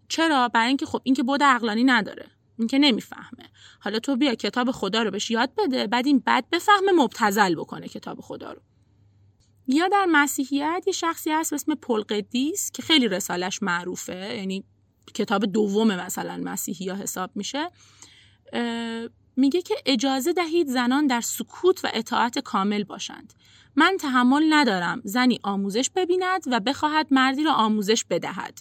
چرا؟ 0.08 0.48
برای 0.48 0.68
اینکه 0.68 0.86
خب 0.86 1.02
این 1.04 1.16
که 1.16 1.24
بود 1.24 1.44
عقلانی 1.44 1.84
نداره. 1.84 2.26
این 2.60 2.68
که 2.68 2.80
نمی‌فهمه. 2.80 3.50
حالا 3.80 4.00
تو 4.00 4.16
بیا 4.16 4.36
کتاب 4.36 4.72
خدا 4.72 5.04
رو 5.04 5.12
بهش 5.12 5.32
یاد 5.32 5.52
بده 5.58 5.88
بعد 5.88 6.06
این 6.06 6.24
بد 6.28 6.46
بفهمه 6.52 6.92
مبتزل 6.92 7.56
بکنه 7.56 7.88
کتاب 7.88 8.22
خدا 8.22 8.52
رو. 8.52 8.62
یا 9.68 9.88
در 9.88 10.06
مسیحیت 10.10 10.84
یه 10.88 10.94
شخصی 10.94 11.32
هست 11.32 11.50
به 11.50 11.56
اسم 11.56 11.76
پل 11.76 12.02
قدیس 12.02 12.72
که 12.72 12.82
خیلی 12.82 13.08
رسالش 13.08 13.64
معروفه. 13.64 14.36
یعنی 14.38 14.64
کتاب 15.14 15.46
دوم 15.46 15.96
مثلا 15.96 16.42
مسیحی 16.44 16.90
ها 16.90 16.96
حساب 16.96 17.32
میشه. 17.36 17.70
میگه 19.36 19.62
که 19.62 19.76
اجازه 19.86 20.34
دهید 20.34 20.68
زنان 20.68 21.08
در 21.08 21.22
سکوت 21.22 21.86
و 21.86 21.88
اطاعت 21.94 22.40
کامل 22.40 22.84
باشند. 22.84 23.34
من 23.76 23.98
تحمل 24.00 24.44
ندارم. 24.50 25.02
زنی 25.04 25.40
آموزش 25.44 25.90
ببیند 25.96 26.44
و 26.48 26.60
بخواهد 26.60 27.08
مردی 27.12 27.44
را 27.44 27.54
آموزش 27.54 28.04
بدهد. 28.10 28.60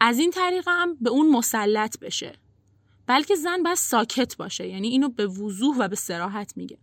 از 0.00 0.18
این 0.18 0.30
طریق 0.30 0.64
هم 0.68 0.96
به 1.00 1.10
اون 1.10 1.30
مسلط 1.30 1.98
بشه. 1.98 2.32
بلکه 3.06 3.34
زن 3.34 3.62
باید 3.62 3.76
ساکت 3.76 4.36
باشه. 4.36 4.68
یعنی 4.68 4.88
اینو 4.88 5.08
به 5.08 5.26
وضوح 5.26 5.76
و 5.78 5.88
به 5.88 5.96
سراحت 5.96 6.56
میگه. 6.56 6.78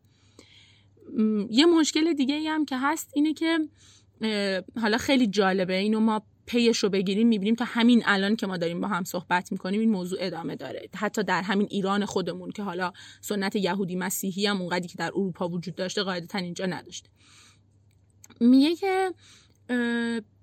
یه 1.50 1.66
مشکل 1.66 2.14
دیگه 2.14 2.50
هم 2.50 2.66
که 2.66 2.78
هست 2.78 3.12
اینه 3.14 3.34
که 3.34 3.60
حالا 4.82 4.98
خیلی 4.98 5.28
جالبه. 5.28 5.76
اینو 5.76 6.00
ما 6.00 6.22
پیش 6.46 6.78
رو 6.78 6.90
بگیریم 6.90 7.28
می‌بینیم 7.28 7.56
تا 7.56 7.66
همین 7.66 8.04
الان 8.06 8.36
که 8.36 8.48
ما 8.48 8.58
داریم 8.58 8.82
با 8.82 8.88
هم 8.88 9.04
صحبت 9.04 9.52
می‌کنیم 9.52 9.80
این 9.80 9.92
موضوع 9.92 10.20
ادامه 10.22 10.56
داره. 10.56 10.90
حتی 10.96 11.24
در 11.24 11.42
همین 11.42 11.68
ایران 11.72 12.06
خودمون 12.06 12.52
که 12.52 12.64
حالا 12.64 12.94
سنت 13.22 13.56
یهودی 13.56 13.96
مسیحی 13.96 14.48
هم 14.48 14.62
اونقدری 14.62 14.88
که 14.88 14.98
در 14.98 15.12
اروپا 15.16 15.50
وجود 15.50 15.76
داشته 15.76 16.04
قاعدتا 16.04 16.38
اینجا 16.38 16.66
نداشته. 16.66 17.10
میگه 18.40 18.76
که 18.76 19.14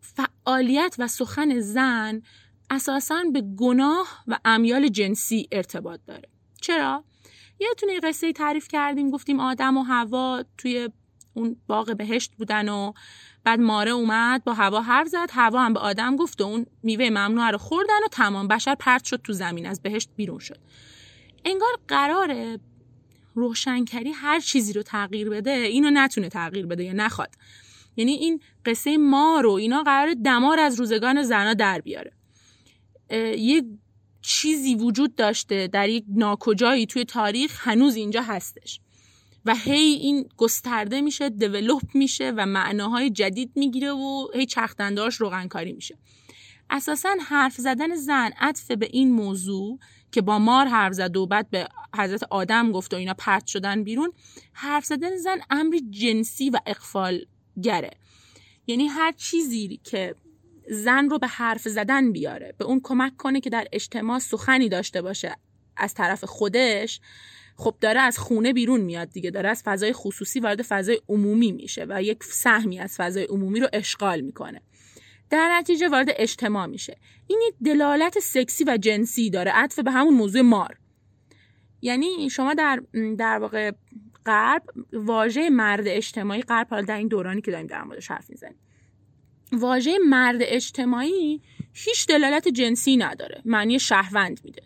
فعالیت 0.01 0.97
و 0.99 1.09
سخن 1.09 1.61
زن 1.61 2.23
اساسا 2.71 3.23
به 3.33 3.41
گناه 3.41 4.25
و 4.27 4.39
امیال 4.45 4.89
جنسی 4.89 5.49
ارتباط 5.53 6.01
داره. 6.07 6.29
چرا؟ 6.61 7.05
یه 7.61 8.01
قصه 8.03 8.33
تعریف 8.33 8.69
کردیم 8.69 9.11
گفتیم 9.11 9.41
آدم 9.41 9.77
و 9.77 9.83
هوا 9.83 10.45
توی 10.59 10.89
اون 11.35 11.57
باغ 11.67 11.97
بهشت 11.97 12.33
بودن 12.37 12.69
و 12.69 12.93
بعد 13.45 13.61
ماره 13.61 13.91
اومد 13.91 14.45
با 14.45 14.55
هوا 14.55 14.81
حرف 14.81 15.09
زد 15.09 15.29
هوا 15.33 15.61
هم 15.61 15.73
به 15.73 15.81
آدم 15.81 16.17
گفت 16.17 16.41
و 16.41 16.45
اون 16.45 16.67
میوه 16.83 17.11
ممنوع 17.11 17.51
رو 17.51 17.59
خوردن 17.59 18.05
و 18.05 18.09
تمام 18.09 18.49
بشر 18.49 18.75
پرت 18.75 19.05
شد 19.05 19.21
تو 19.25 19.33
زمین 19.33 19.67
از 19.67 19.83
بهشت 19.83 20.09
بیرون 20.17 20.39
شد. 20.39 20.59
انگار 21.45 21.71
قراره 21.89 22.59
روشنکری 23.35 24.11
هر 24.11 24.41
چیزی 24.41 24.73
رو 24.73 24.83
تغییر 24.83 25.31
بده 25.31 25.51
اینو 25.51 25.91
نتونه 25.93 26.29
تغییر 26.29 26.67
بده 26.67 26.85
یا 26.85 26.93
نخواد. 26.93 27.35
یعنی 27.97 28.13
این 28.13 28.41
قصه 28.65 28.97
ما 28.97 29.41
رو 29.41 29.51
اینا 29.51 29.83
قرار 29.83 30.15
دمار 30.25 30.61
از 30.61 30.81
روزگان 30.81 31.23
زنا 31.23 31.55
در 31.55 31.81
بیاره. 31.81 32.13
یه 33.39 33.65
چیزی 34.23 34.75
وجود 34.75 35.15
داشته 35.15 35.66
در 35.66 35.88
یک 35.88 36.05
ناکجایی 36.09 36.87
توی 36.87 37.05
تاریخ 37.05 37.69
هنوز 37.69 37.97
اینجا 37.97 38.23
هستش. 38.23 38.81
و 39.46 39.55
هی 39.55 39.92
این 39.92 40.28
گسترده 40.37 41.00
میشه 41.00 41.31
دیولوپ 41.31 41.83
میشه 41.94 42.33
و 42.37 42.46
معناهای 42.46 43.11
جدید 43.11 43.52
می‌گیره 43.57 43.92
و 43.92 44.28
هی 44.35 44.46
چختنداش 44.46 45.14
روغنکاری 45.16 45.72
میشه. 45.72 45.98
اساسا 46.70 47.16
حرف 47.26 47.55
زدن 47.55 47.94
زن 47.94 48.31
عطف 48.38 48.70
به 48.70 48.88
این 48.92 49.12
موضوع 49.12 49.78
که 50.12 50.22
با 50.22 50.38
مار 50.38 50.66
حرف 50.66 50.92
زد 50.92 51.16
و 51.16 51.26
بعد 51.26 51.50
به 51.50 51.68
حضرت 51.98 52.22
آدم 52.31 52.72
گفت 52.72 52.94
و 52.94 52.96
اینا 52.96 53.14
پرت 53.18 53.46
شدن 53.46 53.85
بیرون 53.85 54.12
حرف 54.52 54.85
زدن 54.85 55.16
زن 55.16 55.38
امری 55.50 55.81
جنسی 55.90 56.50
و 56.50 56.59
اقفال 56.66 57.24
گره 57.62 57.90
یعنی 58.66 58.87
هر 58.87 59.12
چیزی 59.12 59.81
که 59.85 60.14
زن 60.70 61.09
رو 61.09 61.18
به 61.18 61.26
حرف 61.26 61.68
زدن 61.68 62.12
بیاره 62.12 62.55
به 62.59 62.64
اون 62.64 62.81
کمک 62.85 63.16
کنه 63.16 63.40
که 63.40 63.50
در 63.50 63.66
اجتماع 63.72 64.18
سخنی 64.18 64.68
داشته 64.68 65.02
باشه 65.02 65.37
از 65.76 65.94
طرف 65.94 66.24
خودش 66.24 67.00
خب 67.62 67.75
داره 67.81 68.01
از 68.01 68.18
خونه 68.18 68.53
بیرون 68.53 68.81
میاد 68.81 69.11
دیگه 69.11 69.31
داره 69.31 69.48
از 69.48 69.62
فضای 69.62 69.92
خصوصی 69.92 70.40
وارد 70.40 70.62
فضای 70.62 71.01
عمومی 71.09 71.53
میشه 71.53 71.87
و 71.88 72.03
یک 72.03 72.25
سهمی 72.25 72.81
از 72.81 72.96
فضای 72.96 73.25
عمومی 73.25 73.61
رو 73.61 73.68
اشغال 73.72 74.20
می‌کنه. 74.20 74.61
در 75.31 75.59
نتیجه 75.59 75.88
وارد 75.88 76.09
اجتماع 76.16 76.66
میشه. 76.66 76.96
این 77.27 77.40
یک 77.48 77.55
دلالت 77.64 78.18
سکسی 78.18 78.64
و 78.64 78.77
جنسی 78.77 79.31
داره 79.31 79.51
عطف 79.51 79.79
به 79.79 79.90
همون 79.90 80.14
موضوع 80.14 80.42
مار. 80.42 80.79
یعنی 81.83 82.31
شما 82.31 82.55
در 82.55 82.83
در 83.18 83.38
واقع 83.38 83.72
غرب 84.27 84.62
واژه 84.92 85.51
مرد 85.51 85.85
اجتماعی 85.87 86.42
غرب 86.42 86.66
حالا 86.70 86.83
در 86.83 86.96
این 86.96 87.09
دورانی 87.09 87.40
که 87.40 87.51
داریم 87.51 87.66
در 87.66 87.83
موردش 87.83 88.11
حرف 88.11 88.31
می‌زنیم. 88.31 88.59
واژه 89.53 89.98
مرد 90.09 90.38
اجتماعی 90.40 91.40
هیچ 91.72 92.07
دلالت 92.07 92.48
جنسی 92.48 92.96
نداره 92.96 93.42
معنی 93.44 93.79
شهروند 93.79 94.40
میده. 94.44 94.62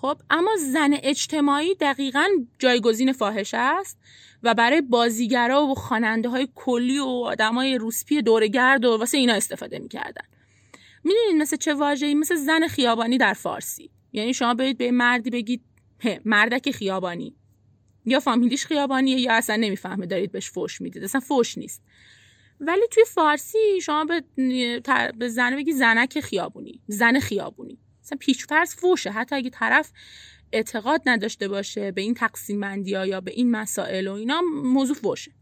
خب 0.00 0.18
اما 0.30 0.50
زن 0.72 0.90
اجتماعی 1.02 1.74
دقیقا 1.74 2.26
جایگزین 2.58 3.12
فاحش 3.12 3.54
است 3.54 3.98
و 4.42 4.54
برای 4.54 4.80
بازیگرا 4.80 5.66
و 5.66 5.74
خواننده 5.74 6.28
های 6.28 6.48
کلی 6.54 6.98
و 6.98 7.04
آدم 7.04 7.54
های 7.54 7.78
روسپی 7.78 8.22
دورگرد 8.22 8.84
و 8.84 8.96
واسه 8.96 9.18
اینا 9.18 9.34
استفاده 9.34 9.78
می‌کردن. 9.78 10.24
می‌دونید 11.04 11.42
مثل 11.42 11.56
چه 11.56 11.74
واژه‌ای؟ 11.74 12.14
مثل 12.14 12.34
زن 12.34 12.66
خیابانی 12.66 13.18
در 13.18 13.32
فارسی. 13.32 13.90
یعنی 14.12 14.34
شما 14.34 14.54
برید 14.54 14.78
به 14.78 14.90
مردی 14.90 15.30
بگید 15.30 15.62
مردک 16.24 16.70
خیابانی. 16.70 17.36
یا 18.04 18.20
فامیلیش 18.20 18.66
خیابانیه 18.66 19.20
یا 19.20 19.32
اصلا 19.32 19.56
نمی‌فهمه 19.56 20.06
دارید 20.06 20.32
بهش 20.32 20.50
فوش 20.50 20.80
می‌دید. 20.80 21.04
اصلا 21.04 21.20
فوش 21.20 21.58
نیست. 21.58 21.82
ولی 22.60 22.82
توی 22.90 23.04
فارسی 23.04 23.80
شما 23.82 24.04
به, 24.04 24.22
به 25.18 25.28
زن 25.28 25.56
بگی 25.56 25.72
زنک 25.72 26.20
خیابونی 26.20 26.80
زن 26.86 27.20
خیابونی. 27.20 27.78
مثلا 28.06 28.18
پیشفرض 28.18 28.74
فوشه 28.74 29.10
حتی 29.10 29.36
اگه 29.36 29.50
طرف 29.50 29.92
اعتقاد 30.52 31.02
نداشته 31.06 31.48
باشه 31.48 31.92
به 31.92 32.00
این 32.00 32.14
تقسیم 32.14 32.60
بندی 32.60 32.94
ها 32.94 33.06
یا 33.06 33.20
به 33.20 33.30
این 33.30 33.50
مسائل 33.50 34.08
و 34.08 34.12
اینا 34.12 34.40
موضوع 34.62 34.96
فوشه 34.96 35.32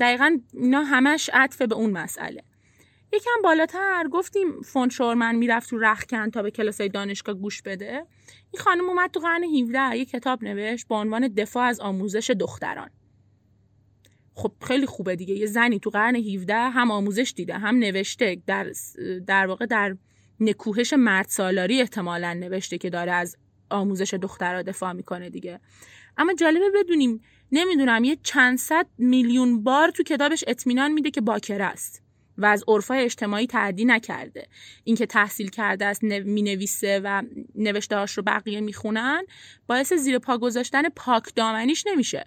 دقیقا 0.00 0.38
اینا 0.52 0.82
همش 0.82 1.30
عطف 1.32 1.62
به 1.62 1.74
اون 1.74 1.90
مسئله. 1.90 2.42
یکم 3.12 3.42
بالاتر 3.44 4.08
گفتیم 4.12 4.62
فون 4.62 4.88
شورمن 4.88 5.34
می‌رفت 5.34 5.70
تو 5.70 5.78
رخکن 5.78 6.30
تا 6.30 6.42
به 6.42 6.50
کلاسای 6.50 6.88
دانشگاه 6.88 7.34
گوش 7.34 7.62
بده. 7.62 8.06
این 8.52 8.62
خانم 8.62 8.88
اومد 8.88 9.10
تو 9.10 9.20
قرن 9.20 9.44
17 9.44 9.96
یه 9.96 10.04
کتاب 10.04 10.44
نوشت 10.44 10.88
با 10.88 11.00
عنوان 11.00 11.28
دفاع 11.28 11.64
از 11.64 11.80
آموزش 11.80 12.30
دختران. 12.30 12.90
خب 14.34 14.52
خیلی 14.62 14.86
خوبه 14.86 15.16
دیگه. 15.16 15.34
یه 15.34 15.46
زنی 15.46 15.78
تو 15.78 15.90
قرن 15.90 16.16
17 16.16 16.54
هم 16.54 16.90
آموزش 16.90 17.32
دیده 17.36 17.54
هم 17.54 17.76
نوشته. 17.76 18.42
در 18.46 18.72
در 19.26 19.46
واقع 19.46 19.66
در 19.66 19.96
نکوهش 20.40 20.92
مرد 20.92 21.26
سالاری 21.28 21.80
احتمالا 21.80 22.34
نوشته 22.34 22.78
که 22.78 22.90
داره 22.90 23.12
از 23.12 23.36
آموزش 23.70 24.14
دخترها 24.14 24.62
دفاع 24.62 24.92
می‌کنه 24.92 25.30
دیگه. 25.30 25.60
اما 26.18 26.34
جالبه 26.34 26.70
بدونیم 26.74 27.20
نمی‌دونم 27.52 28.04
یه 28.04 28.18
چند 28.22 28.58
صد 28.58 28.86
میلیون 28.98 29.62
بار 29.62 29.90
تو 29.90 30.02
کتابش 30.02 30.44
اطمینان 30.46 30.92
میده 30.92 31.10
که 31.10 31.20
باکره 31.20 31.64
است 31.64 32.02
و 32.38 32.46
از 32.46 32.64
عرفای 32.68 33.04
اجتماعی 33.04 33.46
تعدی 33.46 33.84
نکرده. 33.84 34.46
اینکه 34.84 35.06
تحصیل 35.06 35.48
کرده 35.48 35.84
است 35.84 36.02
می‌نویسه 36.04 37.00
و 37.04 37.22
نوشتهاش 37.54 38.12
رو 38.12 38.22
بقیه 38.22 38.60
می‌خونن 38.60 39.22
باعث 39.66 39.92
زیر 39.92 40.18
پا 40.18 40.38
گذاشتن 40.38 40.88
پاک 40.88 41.34
دامنیش 41.36 41.86
نمیشه. 41.86 42.24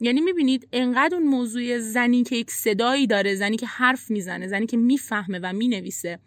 یعنی 0.00 0.20
می‌بینید 0.20 0.68
انقدر 0.72 1.14
اون 1.16 1.26
موضوع 1.26 1.78
زنی 1.78 2.22
که 2.22 2.36
یک 2.36 2.50
صدایی 2.50 3.06
داره 3.06 3.34
زنی 3.34 3.56
که 3.56 3.66
حرف 3.66 4.10
می‌زنه 4.10 4.46
زنی 4.46 4.66
که 4.66 4.76
می‌فهمه 4.76 5.38
و 5.42 5.52
می‌نویسه 5.52 6.18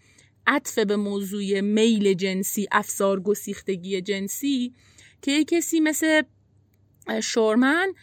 عطف 0.48 0.80
به 0.80 0.96
موضوع 0.96 1.62
میل 1.62 2.14
جنسی 2.14 2.68
افسار 2.72 3.20
گسیختگی 3.20 4.02
جنسی 4.02 4.74
که 5.22 5.32
یک 5.32 5.48
کسی 5.48 5.80
مثل 5.80 6.22
شورمن 7.24 7.94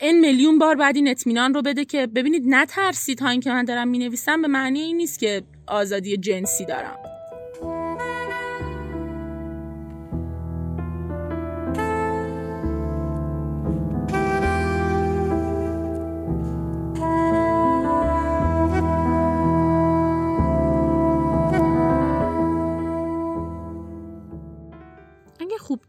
این 0.00 0.20
میلیون 0.20 0.58
بار 0.58 0.74
بعد 0.74 0.96
این 0.96 1.08
اطمینان 1.08 1.54
رو 1.54 1.62
بده 1.62 1.84
که 1.84 2.06
ببینید 2.06 2.42
نترسید 2.46 3.18
تا 3.18 3.28
اینکه 3.28 3.50
من 3.50 3.64
دارم 3.64 3.88
می‌نویسم 3.88 4.42
به 4.42 4.48
معنی 4.48 4.80
این 4.80 4.96
نیست 4.96 5.18
که 5.18 5.42
آزادی 5.66 6.16
جنسی 6.16 6.64
دارم. 6.64 6.98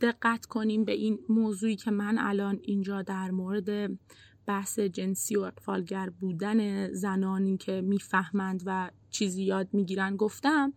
دقت 0.02 0.46
کنیم 0.46 0.86
به 0.86 0.92
این 0.92 1.20
موضوعی 1.30 1.76
که 1.76 1.92
من 1.92 2.18
الان 2.18 2.60
اینجا 2.64 3.02
در 3.02 3.32
مورد 3.32 3.98
بحث 4.46 4.80
جنسی 4.80 5.36
و 5.36 5.42
اقفالگر 5.42 6.10
بودن 6.10 6.92
زنانی 6.94 7.58
که 7.58 7.82
می‌فهمند 7.82 8.64
و 8.66 8.92
چیزی 9.10 9.44
یاد 9.44 9.68
می‌گیرن 9.74 10.16
گفتم 10.16 10.74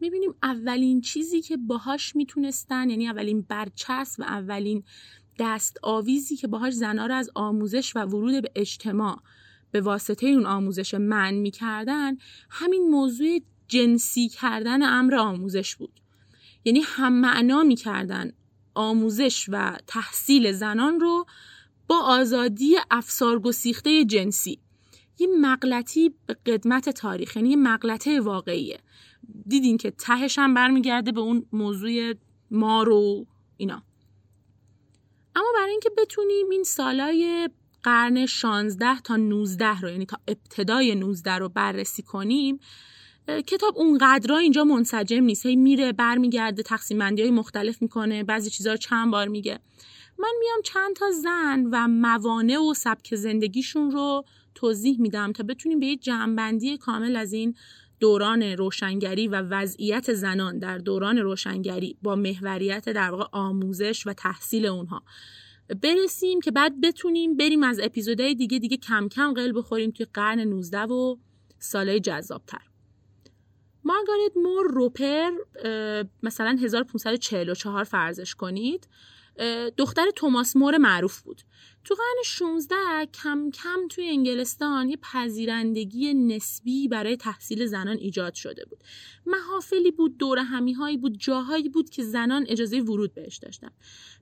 می‌بینیم 0.00 0.34
اولین 0.42 1.00
چیزی 1.00 1.42
که 1.42 1.56
باهاش 1.56 2.16
می‌تونستن 2.16 2.90
یعنی 2.90 3.08
اولین 3.08 3.42
برچسب 3.42 4.20
و 4.20 4.22
اولین 4.22 4.84
دست 5.38 5.78
آویزی 5.82 6.36
که 6.36 6.48
باهاش 6.48 6.72
زنا 6.72 7.06
رو 7.06 7.14
از 7.14 7.30
آموزش 7.34 7.96
و 7.96 8.04
ورود 8.04 8.42
به 8.42 8.50
اجتماع 8.54 9.22
به 9.70 9.80
واسطه 9.80 10.26
اون 10.26 10.46
آموزش 10.46 10.94
من 10.94 11.34
می‌کردن 11.34 12.16
همین 12.50 12.90
موضوع 12.90 13.38
جنسی 13.68 14.28
کردن 14.28 14.82
امر 14.82 15.14
آموزش 15.14 15.76
بود. 15.76 16.00
یعنی 16.64 16.80
هم 16.84 17.12
معنا 17.12 17.62
می‌کردن 17.62 18.32
آموزش 18.74 19.46
و 19.48 19.78
تحصیل 19.86 20.52
زنان 20.52 21.00
رو 21.00 21.26
با 21.88 21.98
آزادی 21.98 22.76
افسار 22.90 23.38
گسیخته 23.38 24.04
جنسی. 24.04 24.58
یه 25.18 25.28
مغلطی 25.40 26.14
به 26.26 26.34
قدمت 26.46 26.88
تاریخ 26.88 27.36
یعنی 27.36 27.50
یه 27.50 27.56
مغلطه 27.56 28.20
واقعیه. 28.20 28.80
دیدین 29.46 29.78
که 29.78 29.90
تهش 29.90 30.38
هم 30.38 30.54
برمیگرده 30.54 31.12
به 31.12 31.20
اون 31.20 31.46
موضوع 31.52 32.14
مار 32.50 32.88
و 32.88 33.26
اینا. 33.56 33.82
اما 35.36 35.46
برای 35.54 35.70
اینکه 35.70 35.90
بتونیم 35.98 36.50
این 36.50 36.64
سالای 36.64 37.48
قرن 37.82 38.26
16 38.26 39.00
تا 39.00 39.16
19 39.16 39.80
رو 39.80 39.90
یعنی 39.90 40.06
تا 40.06 40.18
ابتدای 40.28 40.94
19 40.94 41.32
رو 41.32 41.48
بررسی 41.48 42.02
کنیم 42.02 42.60
کتاب 43.28 43.78
اونقدر 43.78 44.32
اینجا 44.32 44.64
منسجم 44.64 45.24
نیست. 45.24 45.46
هی 45.46 45.56
میره 45.56 45.92
برمیگرده 45.92 46.62
تقسیم 46.62 46.98
بندی 46.98 47.22
های 47.22 47.30
مختلف 47.30 47.82
می‌کنه 47.82 48.24
بعضی 48.24 48.50
چیزها 48.50 48.72
رو 48.72 48.78
چند 48.78 49.10
بار 49.10 49.28
میگه. 49.28 49.58
من 50.18 50.32
میام 50.40 50.62
چند 50.64 50.96
تا 50.96 51.10
زن 51.10 51.66
و 51.72 51.88
موانع 51.88 52.58
و 52.58 52.74
سبک 52.74 53.14
زندگیشون 53.14 53.90
رو 53.90 54.24
توضیح 54.54 55.00
میدم 55.00 55.32
تا 55.32 55.42
بتونیم 55.42 55.80
به 55.80 55.86
یه 55.86 55.96
جمعبندی 55.96 56.76
کامل 56.76 57.16
از 57.16 57.32
این 57.32 57.54
دوران 58.00 58.42
روشنگری 58.42 59.28
و 59.28 59.42
وضعیت 59.42 60.12
زنان 60.12 60.58
در 60.58 60.78
دوران 60.78 61.18
روشنگری 61.18 61.96
با 62.02 62.16
محوریت 62.16 62.88
در 62.88 63.10
واقع 63.10 63.24
آموزش 63.32 64.06
و 64.06 64.12
تحصیل 64.12 64.66
اونها 64.66 65.02
برسیم 65.82 66.40
که 66.40 66.50
بعد 66.50 66.80
بتونیم 66.80 67.36
بریم 67.36 67.62
از 67.62 67.80
اپیزودهای 67.82 68.34
دیگه 68.34 68.58
دیگه 68.58 68.76
کم 68.76 69.08
کم 69.08 69.32
قل 69.32 69.52
بخوریم 69.56 69.90
توی 69.90 70.06
قرن 70.14 70.40
19 70.40 70.78
و 70.78 71.16
سالهای 71.58 72.00
جذابتر. 72.00 72.71
مارگارت 73.84 74.36
مور 74.36 74.66
روپر 74.70 75.30
مثلا 76.22 76.58
1544 76.62 77.84
فرضش 77.84 78.34
کنید 78.34 78.88
دختر 79.76 80.10
توماس 80.16 80.56
مور 80.56 80.78
معروف 80.78 81.20
بود. 81.20 81.42
تو 81.84 81.94
قرن 81.94 82.22
16 82.24 82.76
کم 83.22 83.50
کم 83.50 83.88
توی 83.90 84.08
انگلستان 84.08 84.88
یه 84.88 84.96
پذیرندگی 84.96 86.14
نسبی 86.14 86.88
برای 86.88 87.16
تحصیل 87.16 87.66
زنان 87.66 87.96
ایجاد 87.96 88.34
شده 88.34 88.64
بود. 88.64 88.78
محافلی 89.26 89.90
بود 89.90 90.18
دور 90.18 90.38
همی 90.38 90.72
هایی 90.72 90.96
بود 90.96 91.18
جاهایی 91.18 91.68
بود 91.68 91.90
که 91.90 92.02
زنان 92.02 92.44
اجازه 92.48 92.80
ورود 92.80 93.14
بهش 93.14 93.36
داشتن. 93.36 93.70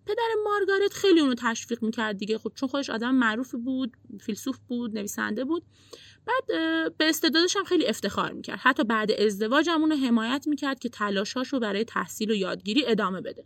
پدر 0.06 0.28
مارگارت 0.44 0.92
خیلی 0.92 1.20
اونو 1.20 1.34
تشویق 1.38 1.82
می‌کرد 1.82 2.16
دیگه. 2.18 2.38
خب 2.38 2.52
چون 2.54 2.68
خودش 2.68 2.90
آدم 2.90 3.14
معروفی 3.14 3.56
بود 3.56 3.96
فیلسوف 4.20 4.58
بود 4.68 4.98
نویسنده 4.98 5.44
بود. 5.44 5.62
بعد 6.26 6.46
به 6.96 7.08
استعدادش 7.08 7.56
هم 7.56 7.64
خیلی 7.64 7.86
افتخار 7.86 8.32
می‌کرد. 8.32 8.58
حتی 8.62 8.84
بعد 8.84 9.10
ازدواج 9.10 9.68
هم 9.68 9.80
اونو 9.80 9.96
حمایت 9.96 10.44
می‌کرد 10.48 10.78
که 10.78 10.88
تلاشاشو 10.88 11.58
برای 11.58 11.84
تحصیل 11.84 12.30
و 12.30 12.34
یادگیری 12.34 12.86
ادامه 12.86 13.20
بده. 13.20 13.44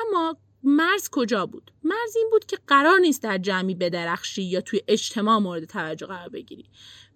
اما 0.00 0.36
مرز 0.62 1.08
کجا 1.12 1.46
بود؟ 1.46 1.70
مرز 1.84 2.16
این 2.16 2.28
بود 2.30 2.46
که 2.46 2.58
قرار 2.66 2.98
نیست 2.98 3.22
در 3.22 3.38
جمعی 3.38 3.74
بدرخشی 3.74 4.42
یا 4.42 4.60
توی 4.60 4.80
اجتماع 4.88 5.38
مورد 5.38 5.64
توجه 5.64 6.06
قرار 6.06 6.28
بگیری. 6.28 6.64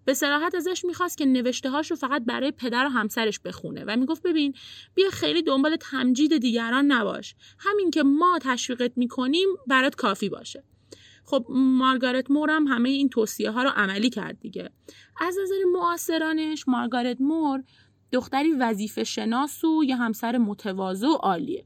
به 0.05 0.15
صراحت 0.15 0.55
ازش 0.55 0.85
می‌خواست 0.85 1.19
که 1.19 1.25
نوشته 1.25 1.71
هاش 1.71 1.91
رو 1.91 1.97
فقط 1.97 2.25
برای 2.25 2.51
پدر 2.51 2.87
و 2.87 2.89
همسرش 2.89 3.41
بخونه 3.41 3.85
و 3.87 3.97
می‌گفت 3.97 4.23
ببین 4.23 4.55
بیا 4.95 5.11
خیلی 5.11 5.43
دنبال 5.43 5.77
تمجید 5.77 6.39
دیگران 6.39 6.93
نباش. 6.93 7.35
همین 7.59 7.91
که 7.91 8.03
ما 8.03 8.39
تشویقت 8.43 8.93
می‌کنیم 8.97 9.49
برات 9.67 9.95
کافی 9.95 10.29
باشه. 10.29 10.65
خب 11.29 11.47
مارگارت 11.51 12.31
مور 12.31 12.51
هم 12.51 12.67
همه 12.67 12.89
این 12.89 13.09
توصیه 13.09 13.51
ها 13.51 13.63
رو 13.63 13.71
عملی 13.77 14.11
کرد 14.11 14.41
دیگه. 14.41 14.71
از 15.21 15.37
نظر 15.43 15.55
معاصرانش 15.73 16.69
مارگارت 16.69 17.21
مور 17.21 17.65
دختری 18.13 18.53
وظیفه 18.53 19.05
شناس 19.05 19.65
و 19.65 19.85
یه 19.85 19.97
همسر 19.97 20.39
متواضع 20.39 21.07
و 21.07 21.13
عالیه. 21.13 21.65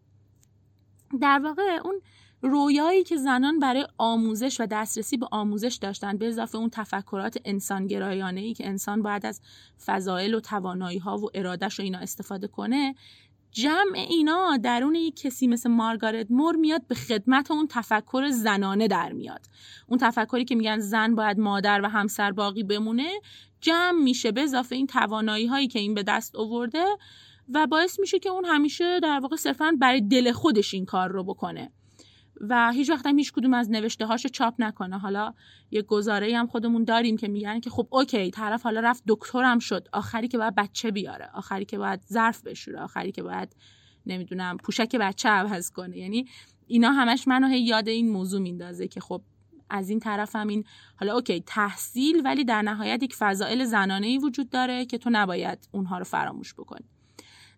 در 1.20 1.40
واقع 1.44 1.78
اون 1.84 2.00
رویایی 2.42 3.04
که 3.04 3.16
زنان 3.16 3.58
برای 3.58 3.86
آموزش 3.98 4.60
و 4.60 4.66
دسترسی 4.66 5.16
به 5.16 5.26
آموزش 5.30 5.78
داشتن 5.80 6.16
به 6.16 6.28
اضافه 6.28 6.58
اون 6.58 6.70
تفکرات 6.72 7.38
انسانگرایانه 7.44 8.40
ای 8.40 8.54
که 8.54 8.66
انسان 8.66 9.02
باید 9.02 9.26
از 9.26 9.40
فضایل 9.86 10.34
و 10.34 10.40
توانایی 10.40 10.98
ها 10.98 11.18
و 11.18 11.30
ارادش 11.34 11.80
و 11.80 11.82
اینا 11.82 11.98
استفاده 11.98 12.46
کنه 12.46 12.94
جمع 13.52 13.98
اینا 13.98 14.56
درون 14.56 14.94
یک 14.94 15.20
کسی 15.20 15.46
مثل 15.46 15.70
مارگارت 15.70 16.26
مور 16.30 16.56
میاد 16.56 16.86
به 16.86 16.94
خدمت 16.94 17.50
اون 17.50 17.66
تفکر 17.70 18.30
زنانه 18.30 18.88
در 18.88 19.12
میاد. 19.12 19.46
اون 19.86 19.98
تفکری 19.98 20.44
که 20.44 20.54
میگن 20.54 20.78
زن 20.78 21.14
باید 21.14 21.38
مادر 21.38 21.80
و 21.84 21.88
همسر 21.88 22.32
باقی 22.32 22.62
بمونه 22.62 23.10
جمع 23.60 24.02
میشه 24.02 24.32
به 24.32 24.42
اضافه 24.42 24.76
این 24.76 24.86
توانایی 24.86 25.46
هایی 25.46 25.68
که 25.68 25.78
این 25.78 25.94
به 25.94 26.02
دست 26.02 26.36
آورده 26.36 26.84
و 27.48 27.66
باعث 27.66 28.00
میشه 28.00 28.18
که 28.18 28.28
اون 28.28 28.44
همیشه 28.44 29.00
در 29.00 29.20
واقع 29.20 29.36
صرفا 29.36 29.76
برای 29.80 30.00
دل 30.00 30.32
خودش 30.32 30.74
این 30.74 30.84
کار 30.84 31.08
رو 31.10 31.24
بکنه. 31.24 31.72
و 32.40 32.72
هیچ 32.72 32.90
وقت 32.90 33.06
هم 33.06 33.18
هیچ 33.18 33.32
کدوم 33.32 33.54
از 33.54 33.70
نوشته 33.70 34.06
هاشو 34.06 34.28
چاپ 34.28 34.54
نکنه. 34.58 34.98
حالا 34.98 35.34
یه 35.70 35.82
گزاره 35.82 36.38
هم 36.38 36.46
خودمون 36.46 36.84
داریم 36.84 37.16
که 37.16 37.28
میگن 37.28 37.60
که 37.60 37.70
خب 37.70 37.88
اوکی 37.90 38.30
طرف 38.30 38.62
حالا 38.62 38.80
رفت 38.80 39.02
دکترم 39.08 39.58
شد. 39.58 39.88
آخری 39.92 40.28
که 40.28 40.38
باید 40.38 40.54
بچه 40.54 40.90
بیاره. 40.90 41.30
آخری 41.34 41.64
که 41.64 41.78
باید 41.78 42.00
ظرف 42.12 42.42
بشوره. 42.42 42.80
آخری 42.80 43.12
که 43.12 43.22
باید 43.22 43.56
نمی‌دونم 44.06 44.56
پوشک 44.56 44.96
بچه 44.96 45.28
عوض 45.28 45.70
کنه. 45.70 45.98
یعنی 45.98 46.26
اینا 46.66 46.92
همش 46.92 47.28
منو 47.28 47.46
هی 47.46 47.60
یاد 47.60 47.88
این 47.88 48.10
موضوع 48.10 48.40
میندازه 48.40 48.88
که 48.88 49.00
خب 49.00 49.22
از 49.70 49.90
این 49.90 50.00
طرف 50.00 50.36
هم 50.36 50.48
این 50.48 50.64
حالا 50.96 51.14
اوکی 51.14 51.40
تحصیل 51.46 52.22
ولی 52.24 52.44
در 52.44 52.62
نهایت 52.62 53.02
یک 53.02 53.14
فضائل 53.14 53.64
زنانه 53.64 54.06
ای 54.06 54.18
وجود 54.18 54.50
داره 54.50 54.84
که 54.84 54.98
تو 54.98 55.10
نباید 55.12 55.68
اونها 55.72 55.98
رو 55.98 56.04
فراموش 56.04 56.54
بکنی. 56.54 56.84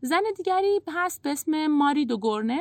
زن 0.00 0.22
دیگری 0.37 0.80
هست 0.88 1.22
به 1.22 1.30
اسم 1.30 1.66
ماری 1.66 2.06
دو 2.06 2.18
گورنه. 2.18 2.60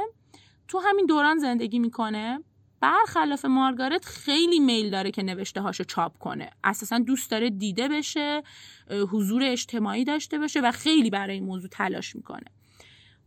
تو 0.73 0.79
همین 0.79 1.05
دوران 1.05 1.37
زندگی 1.37 1.79
می‌کنه؟ 1.79 2.39
برخلاف 2.79 3.45
مارگارت 3.45 4.05
خیلی 4.05 4.59
میل 4.59 4.89
داره 4.89 5.11
که 5.11 5.23
نوشته 5.23 5.61
هاشو 5.61 5.83
چاپ 5.83 6.17
کنه. 6.17 6.49
اساسا 6.63 6.99
دوست 6.99 7.31
داره 7.31 7.49
دیده 7.49 7.87
بشه 7.87 8.43
حضور 8.89 9.43
اجتماعی 9.43 10.03
داشته 10.03 10.39
باشه 10.39 10.61
و 10.61 10.71
خیلی 10.71 11.09
برای 11.09 11.33
این 11.33 11.43
موضوع 11.43 11.69
تلاش 11.69 12.15
می‌کنه. 12.15 12.45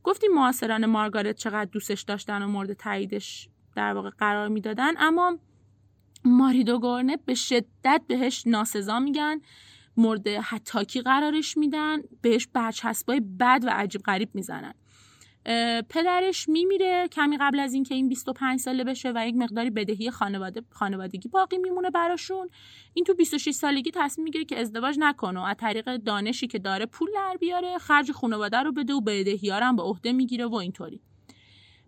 گفتیم 0.04 0.32
معاصران 0.32 0.86
مارگارت 0.86 1.36
چقدر 1.36 1.64
دوستش 1.64 2.02
داشتن 2.02 2.42
و 2.42 2.46
مورد 2.46 2.72
تاییدش 2.72 3.48
در 3.76 3.92
واقع 3.92 4.10
قرار 4.10 4.48
می‌دادن 4.48 4.92
اما 4.98 5.38
ماری 6.24 6.64
دوگورنه 6.64 7.16
به 7.16 7.34
شدت 7.34 8.02
بهش 8.06 8.42
ناسزا 8.46 9.00
میگن 9.00 9.40
مورد 9.96 10.28
حتاکی 10.28 11.00
قرارش 11.00 11.56
میدن 11.56 12.02
بهش 12.20 12.46
برچسبای 12.52 13.20
بد 13.20 13.60
و 13.66 13.70
عجیب 13.70 14.02
غریب 14.02 14.30
می‌زنن. 14.34 14.74
پدرش 15.88 16.48
میمیره 16.48 17.08
کمی 17.08 17.36
قبل 17.40 17.60
از 17.60 17.74
اینکه 17.74 17.94
این 17.94 18.08
25 18.08 18.60
ساله 18.60 18.84
بشه 18.84 19.12
و 19.14 19.28
یک 19.28 19.34
مقداری 19.34 19.70
بدهی 19.70 20.10
خانواده 20.10 20.62
خانوادگی 20.70 21.28
باقی 21.28 21.58
میمونه 21.58 21.90
براشون. 21.90 22.50
این 22.94 23.04
تو 23.04 23.14
26 23.14 23.50
سالگی 23.50 23.90
تصمیم 23.94 24.24
می‌گیره 24.24 24.44
که 24.44 24.60
ازدواج 24.60 24.96
نکنه 24.98 25.40
و 25.40 25.42
از 25.42 25.56
طریق 25.56 25.96
دانشی 25.96 26.46
که 26.46 26.58
داره 26.58 26.86
پول 26.86 27.08
در 27.14 27.36
بیاره 27.40 27.78
خرج 27.78 28.12
خانواده 28.12 28.56
رو 28.56 28.72
بده 28.72 28.94
و 28.94 29.00
بدهی 29.00 29.50
هم 29.50 29.76
به 29.76 29.82
عهده 29.82 30.12
می‌گیره 30.12 30.46
و 30.46 30.54
اینطوری. 30.54 31.00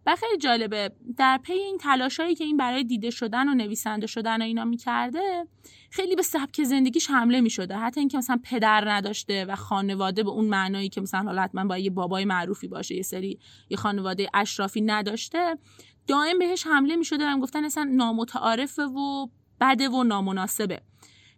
و 0.09 0.17
خیلی 0.17 0.39
جالبه. 0.39 0.93
در 1.17 1.39
پی 1.43 1.53
این 1.53 1.79
تلاشایی 1.79 2.35
که 2.35 2.45
این 2.45 2.57
برای 2.57 2.85
دیده 2.85 3.11
شدن 3.11 3.49
و 3.49 3.55
نویسنده 3.55 4.07
شدن 4.07 4.43
و 4.43 4.45
اینا 4.45 4.65
می‌کرده 4.65 5.47
خیلی 5.91 6.17
به 6.17 6.23
سبک 6.23 6.63
زندگیش 6.63 7.11
حمله 7.11 7.41
می‌شده. 7.41 7.77
حتی 7.77 8.01
اینکه 8.01 8.19
مثلا 8.19 8.41
پدر 8.45 8.91
نداشته 8.91 9.45
و 9.45 9.57
خانواده 9.57 10.23
به 10.23 10.31
اون 10.31 10.45
معنایی 10.45 10.89
که 10.89 11.01
مثلا 11.01 11.23
حالا 11.23 11.43
حتما 11.43 11.65
با 11.65 11.79
یه 11.79 11.91
بابای 11.91 12.25
معروفی 12.25 12.69
باشه 12.69 12.95
یه 12.95 13.03
سری 13.03 13.39
یه 13.71 13.77
خانواده 13.77 14.29
اشرافی 14.35 14.81
نداشته 14.81 15.59
دائم 16.07 16.39
بهش 16.39 16.67
حمله 16.67 16.97
می‌شده 16.97 17.27
و 17.27 17.39
گفتن 17.39 17.65
اصلا 17.65 17.85
نامتعارفه 17.85 18.83
و 18.83 19.27
بده 19.61 19.89
و 19.89 20.03
نامناسبه. 20.03 20.83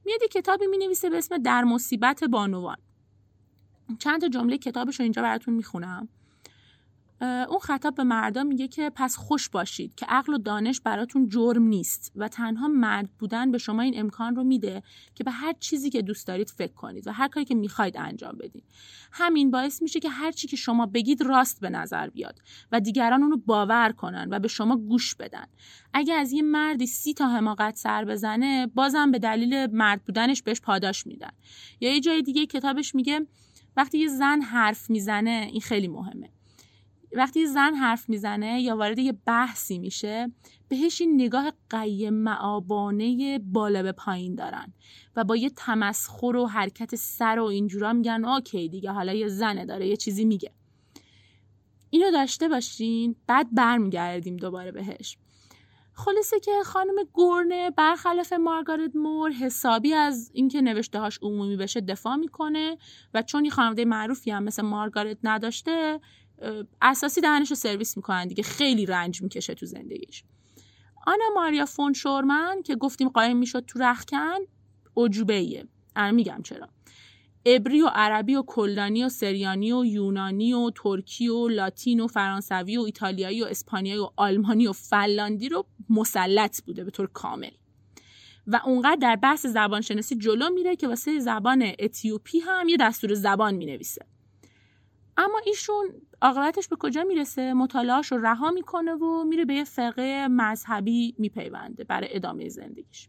میاد 0.05 0.21
کتابی 0.31 0.67
می 0.67 0.79
نویسه 0.79 1.11
به 1.11 1.19
اسم 1.19 1.39
در 1.39 1.65
مصیبت 1.65 2.25
بانوان. 2.25 2.77
چند 3.99 4.21
تا 4.21 4.29
جمله 4.29 4.59
کتابش 4.59 5.01
رو 5.01 5.03
اینجا 5.03 5.23
براتون 5.23 5.55
می‌خونم. 5.55 6.09
اون 7.21 7.59
خطاب 7.63 7.95
به 7.95 8.05
مردم 8.05 8.47
میگه 8.47 8.69
که 8.69 8.91
پس 8.95 9.17
خوش 9.17 9.49
باشید 9.49 9.95
که 9.95 10.07
عقل 10.09 10.35
و 10.35 10.39
دانش 10.39 10.81
براتون 10.81 11.29
جرم 11.29 11.63
نیست 11.63 12.13
و 12.17 12.29
تنها 12.29 12.69
مرد 12.69 13.11
بودن 13.19 13.51
به 13.51 13.59
شما 13.59 13.83
این 13.83 14.01
امکان 14.01 14.37
رو 14.37 14.45
میده 14.45 14.83
که 15.15 15.25
به 15.25 15.31
هر 15.31 15.55
چیزی 15.61 15.91
که 15.91 16.03
دوست 16.03 16.27
دارید 16.27 16.51
فکر 16.51 16.73
کنید 16.73 17.07
و 17.07 17.13
هر 17.13 17.29
کاری 17.29 17.47
که 17.47 17.55
می‌خواید 17.55 17.97
انجام 17.97 18.39
بدید 18.41 18.65
همین 19.13 19.51
باعث 19.51 19.83
میشه 19.83 20.01
که 20.01 20.09
هر 20.09 20.33
چی 20.33 20.49
که 20.49 20.57
شما 20.57 20.87
بگید 20.87 21.23
راست 21.23 21.61
به 21.61 21.71
نظر 21.71 22.11
بیاد 22.11 22.39
و 22.73 22.81
دیگران 22.81 23.23
اونو 23.23 23.37
باور 23.37 23.93
کنن 23.93 24.29
و 24.31 24.39
به 24.39 24.49
شما 24.49 24.77
گوش 24.77 25.15
بدن. 25.15 25.47
اگه 25.95 26.15
از 26.15 26.33
یه 26.33 26.43
مردی 26.43 26.87
سی 26.87 27.15
تا 27.15 27.29
حماقت 27.29 27.77
سر 27.77 28.05
بزنه 28.05 28.67
بازم 28.67 29.11
به 29.11 29.19
دلیل 29.19 29.67
مرد 29.67 30.05
بودنش 30.05 30.43
بهش 30.43 30.61
پاداش 30.61 31.07
میدن. 31.07 31.31
یا 31.81 31.95
یه 31.95 32.01
جای 32.01 32.23
دیگه 32.23 32.47
کتابش 32.47 32.95
میگه 32.95 33.27
وقتی 33.77 33.99
یه 33.99 34.09
زن 34.09 34.41
حرف 34.41 34.91
می‌زنه 34.91 35.49
این 35.51 35.61
خیلی 35.61 35.89
مهمه. 35.89 36.31
وقتی 37.13 37.47
زن 37.47 37.75
حرف 37.75 38.09
می‌زنه 38.09 38.61
یا 38.61 38.77
وارد 38.77 38.99
یه 38.99 39.13
بحثی 39.27 39.79
میشه 39.79 40.33
بهش 40.69 41.01
این 41.01 41.15
نگاه 41.15 41.53
قیم 41.71 42.15
معابانه 42.15 43.39
بالا 43.39 43.83
به 43.83 43.93
پایین 43.93 44.35
دارن 44.35 44.73
و 45.17 45.25
با 45.25 45.37
یه 45.37 45.51
تمسخر 45.51 46.37
و 46.37 46.47
حرکت 46.47 46.97
سر 46.97 47.39
و 47.39 47.45
اینجورا 47.45 47.93
میگن 47.93 48.25
اوکی 48.25 48.69
دیگه 48.69 48.91
حالا 48.91 49.13
یه 49.13 49.29
زنه 49.29 49.65
داره 49.65 49.87
یه 49.87 49.97
چیزی 49.97 50.25
میگه. 50.25 50.51
اینو 51.91 52.11
داشته 52.11 52.49
باشین 52.49 53.17
بعد 53.27 53.55
برمیگردیم 53.55 54.37
دوباره 54.37 54.73
بهش. 54.73 55.19
خلاصه 55.93 56.41
که 56.41 56.53
خانم 56.65 56.95
گورنه 57.13 57.71
برخلاف 57.71 58.33
مارگارت 58.33 58.97
مور 58.97 59.31
حسابی 59.31 59.93
از 59.93 60.31
اینکه 60.35 60.61
نوشته 60.61 60.99
هاش 60.99 61.19
عمومی 61.23 61.57
بشه 61.57 61.81
دفاع 61.81 62.17
می‌کنه 62.17 62.79
و 63.15 63.23
چون 63.23 63.43
این 63.43 63.51
خانواده 63.51 63.85
معروفی 63.85 64.31
هم 64.31 64.43
مثل 64.43 64.63
مارگارت 64.63 65.19
نداشته 65.23 66.01
اساسی 66.83 67.21
دهنش 67.21 67.51
رو 67.51 67.57
سرویس 67.57 67.97
می‌کنن 67.97 68.29
دیگه. 68.29 68.43
خیلی 68.43 68.87
رنج 68.87 69.23
می‌کشه 69.23 69.55
تو 69.55 69.67
زندگیش. 69.67 70.25
آنا 71.07 71.25
ماریا 71.35 71.67
فون 71.67 71.93
شورمن 71.93 72.63
که 72.63 72.77
گفتیم 72.77 73.09
قایم 73.09 73.37
می‌شد 73.37 73.65
تو 73.67 73.79
رخکن 73.79 74.39
عجوبه 74.97 75.35
ایه 75.35 75.65
میگم 76.13 76.41
چرا. 76.45 76.69
عبری 77.47 77.83
و 77.83 77.87
عربی 77.87 78.35
و 78.35 78.43
کلدانی 78.47 79.05
و 79.05 79.09
سریانی 79.09 79.73
و 79.73 79.85
یونانی 79.85 80.53
و 80.53 80.71
ترکی 80.75 81.29
و 81.29 81.49
لاتین 81.49 82.01
و 82.01 82.07
فرانسوی 82.07 82.77
و 82.77 82.81
ایتالیایی 82.81 83.43
و 83.43 83.47
اسپانیایی 83.47 84.01
و 84.01 84.11
آلمانی 84.17 84.67
و 84.67 84.73
فلاندی 84.73 85.49
رو 85.49 85.67
مسلط 85.91 86.63
بوده 86.63 86.85
به 86.85 86.91
طور 86.91 87.07
کامل. 87.07 87.51
و 88.47 88.61
اونقدر 88.65 88.99
در 89.01 89.17
بحث 89.17 89.47
زبانشناسی 89.47 90.17
جلو 90.17 90.51
میره 90.51 90.77
که 90.77 90.89
واسه 90.89 91.19
زبان 91.19 91.73
اتیوپی 91.79 92.41
هم 92.41 92.69
یه 92.69 92.77
دستور 92.81 93.15
زبان 93.15 93.55
می‌نویسه. 93.55 94.07
اما 95.21 95.41
ایشون 95.47 95.87
عاقبتش 96.23 96.69
به 96.69 96.77
کجا 96.77 97.05
می‌رسه؟ 97.05 97.53
مطالعاش 97.53 98.13
رو 98.13 98.27
رها 98.27 98.51
می‌کنه 98.51 98.93
و 98.93 99.25
میره 99.25 99.45
به 99.45 99.55
یه 99.55 99.65
فرقه 99.65 100.29
مذهبی 100.31 101.15
میپیونده 101.19 101.85
برای 101.85 102.09
ادامه 102.17 102.49
زندگیش. 102.49 103.09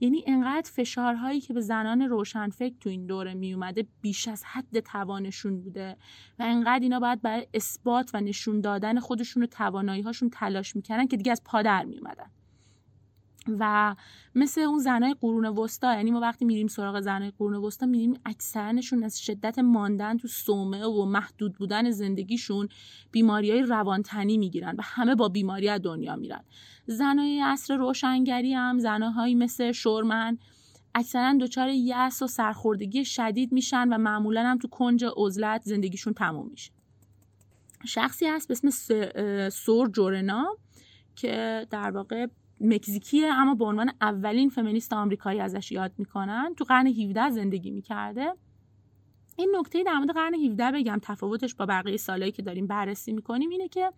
یعنی 0.00 0.24
انقدر 0.26 0.70
فشارهایی 0.70 1.40
که 1.40 1.54
به 1.54 1.60
زنان 1.60 2.02
روشنفکر 2.02 2.74
تو 2.80 2.90
این 2.90 3.06
دوره 3.06 3.34
میومده 3.34 3.86
بیش 4.00 4.28
از 4.28 4.44
حد 4.44 4.80
توانشون 4.80 5.60
بوده 5.60 5.96
و 6.38 6.42
انقدر 6.42 6.82
اینا 6.82 7.00
باید 7.00 7.22
برای 7.22 7.46
اثبات 7.54 8.10
و 8.14 8.20
نشون 8.20 8.60
دادن 8.60 9.00
خودشون 9.00 9.42
و 9.42 9.46
توانایی 9.46 10.02
هاشون 10.02 10.30
تلاش 10.30 10.76
می‌کردن 10.76 11.06
که 11.06 11.16
دیگه 11.16 11.32
از 11.32 11.42
پادر 11.44 11.84
میومدن 11.84 12.30
و 13.58 13.94
مثل 14.34 14.60
اون 14.60 14.78
زنای 14.78 15.14
قرون 15.20 15.46
وسطا 15.46 15.94
یعنی 15.94 16.10
ما 16.10 16.20
وقتی 16.20 16.44
میریم 16.44 16.66
سراغ 16.66 17.00
زنای 17.00 17.32
قرون 17.38 17.54
وسطا 17.54 17.86
میریم 17.86 18.14
اکثرنشون 18.24 19.04
از 19.04 19.20
شدت 19.20 19.58
ماندن 19.58 20.16
تو 20.16 20.28
صومعه 20.28 20.86
و 20.86 21.04
محدود 21.04 21.54
بودن 21.54 21.90
زندگیشون 21.90 22.68
بیماری 23.12 23.50
های 23.50 23.62
روانتنی 23.62 24.38
می‌گیرن 24.38 24.74
و 24.78 24.82
همه 24.82 25.14
با 25.14 25.28
بیماری 25.28 25.68
از 25.68 25.82
دنیا 25.82 26.16
میرن. 26.16 26.44
زنای 26.86 27.40
عصر 27.40 27.76
روشنگری 27.76 28.54
هم 28.54 28.78
زنهایی 28.78 29.34
مثل 29.34 29.72
شورمن 29.72 30.38
اکثرا 30.94 31.38
دچار 31.40 31.68
یأس 31.68 32.22
و 32.22 32.26
سرخوردگی 32.26 33.04
شدید 33.04 33.52
میشن 33.52 33.88
و 33.88 33.98
معمولا 33.98 34.42
هم 34.42 34.58
تو 34.58 34.68
کنج 34.68 35.04
عزلت 35.16 35.62
زندگیشون 35.62 36.12
تموم 36.12 36.48
میشه. 36.50 36.72
شخصی 37.86 38.26
هست 38.26 38.48
به 38.48 38.52
اسم 38.52 39.48
سور 39.48 39.90
جورنا 39.90 40.56
که 41.16 41.66
در 41.70 41.90
واقع 41.90 42.26
مکزیکیه 42.60 43.26
اما 43.26 43.54
به 43.54 43.64
عنوان 43.64 43.90
اولین 44.00 44.48
فمینیست 44.48 44.92
آمریکایی 44.92 45.40
ازش 45.40 45.72
یاد 45.72 45.92
می‌کنن. 45.98 46.54
تو 46.56 46.64
قرن 46.64 46.86
17 46.86 47.30
زندگی 47.30 47.70
می‌کرده. 47.70 48.34
این 49.36 49.56
نکته 49.58 49.82
در 49.82 49.94
مورد 49.94 50.10
قرن 50.10 50.34
17 50.34 50.72
بگم 50.72 50.98
تفاوتش 51.02 51.54
با 51.54 51.66
بقیه 51.66 51.96
سالهایی 51.96 52.32
که 52.32 52.42
داریم 52.42 52.66
بررسی 52.66 53.12
می‌کنیم 53.12 53.50
اینه 53.50 53.68
که 53.68 53.92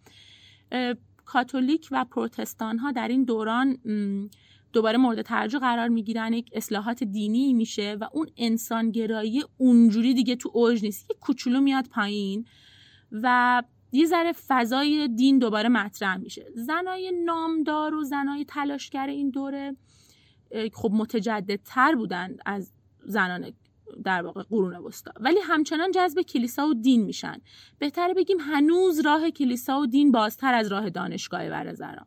کاتولیک 1.25 1.88
و 1.90 2.05
پروتستان 2.05 2.79
ها 2.79 2.92
در 2.92 3.09
این 3.09 3.25
دوران 3.25 3.79
دوباره 4.73 4.99
مورد 4.99 5.23
توجه 5.23 5.59
قرار 5.59 5.88
می‌گیرن. 5.88 6.33
یک 6.33 6.51
اصلاحات 6.53 7.05
دینی 7.05 7.53
میشه 7.53 7.96
و 8.01 8.09
اون 8.12 8.27
انسانگرایی 8.37 9.42
اونجوری 9.57 10.14
دیگه 10.14 10.37
تو 10.37 10.51
اوج 10.55 10.83
نیست. 10.83 11.11
یه 11.11 11.16
کوچولو 11.20 11.61
میاد 11.61 11.88
پایین 11.88 12.44
و 13.12 13.62
یه 13.92 14.07
ذره 14.07 14.33
فضای 14.33 15.09
دین 15.09 15.38
دوباره 15.38 15.68
مطرح 15.68 16.16
میشه. 16.16 16.46
زنای 16.55 17.12
نامدار 17.24 17.94
و 17.94 18.05
زنای 18.05 18.44
تلاشگر 18.44 19.07
این 19.07 19.31
دوره 19.31 19.76
خب 20.72 20.90
متجددتر 20.92 21.94
بودن 21.94 22.37
از 22.46 22.72
زنان 23.05 23.53
در 24.05 24.22
واقع 24.22 24.42
قرون 24.42 24.76
وسطا. 24.76 25.12
ولی 25.20 25.38
همچنان 25.42 25.90
جذب 25.90 26.20
کلیسا 26.20 26.68
و 26.68 26.74
دین 26.74 27.05
میشن. 27.05 27.40
بهتره 27.79 28.14
بگیم 28.14 28.37
هنوز 28.40 29.00
راه 29.00 29.31
کلیسا 29.31 29.81
و 29.81 29.87
دین 29.87 30.12
بازتر 30.12 30.55
از 30.55 30.72
راه 30.72 30.90
دانشگاه 30.90 31.48
برای 31.48 31.74
زنان. 31.74 32.07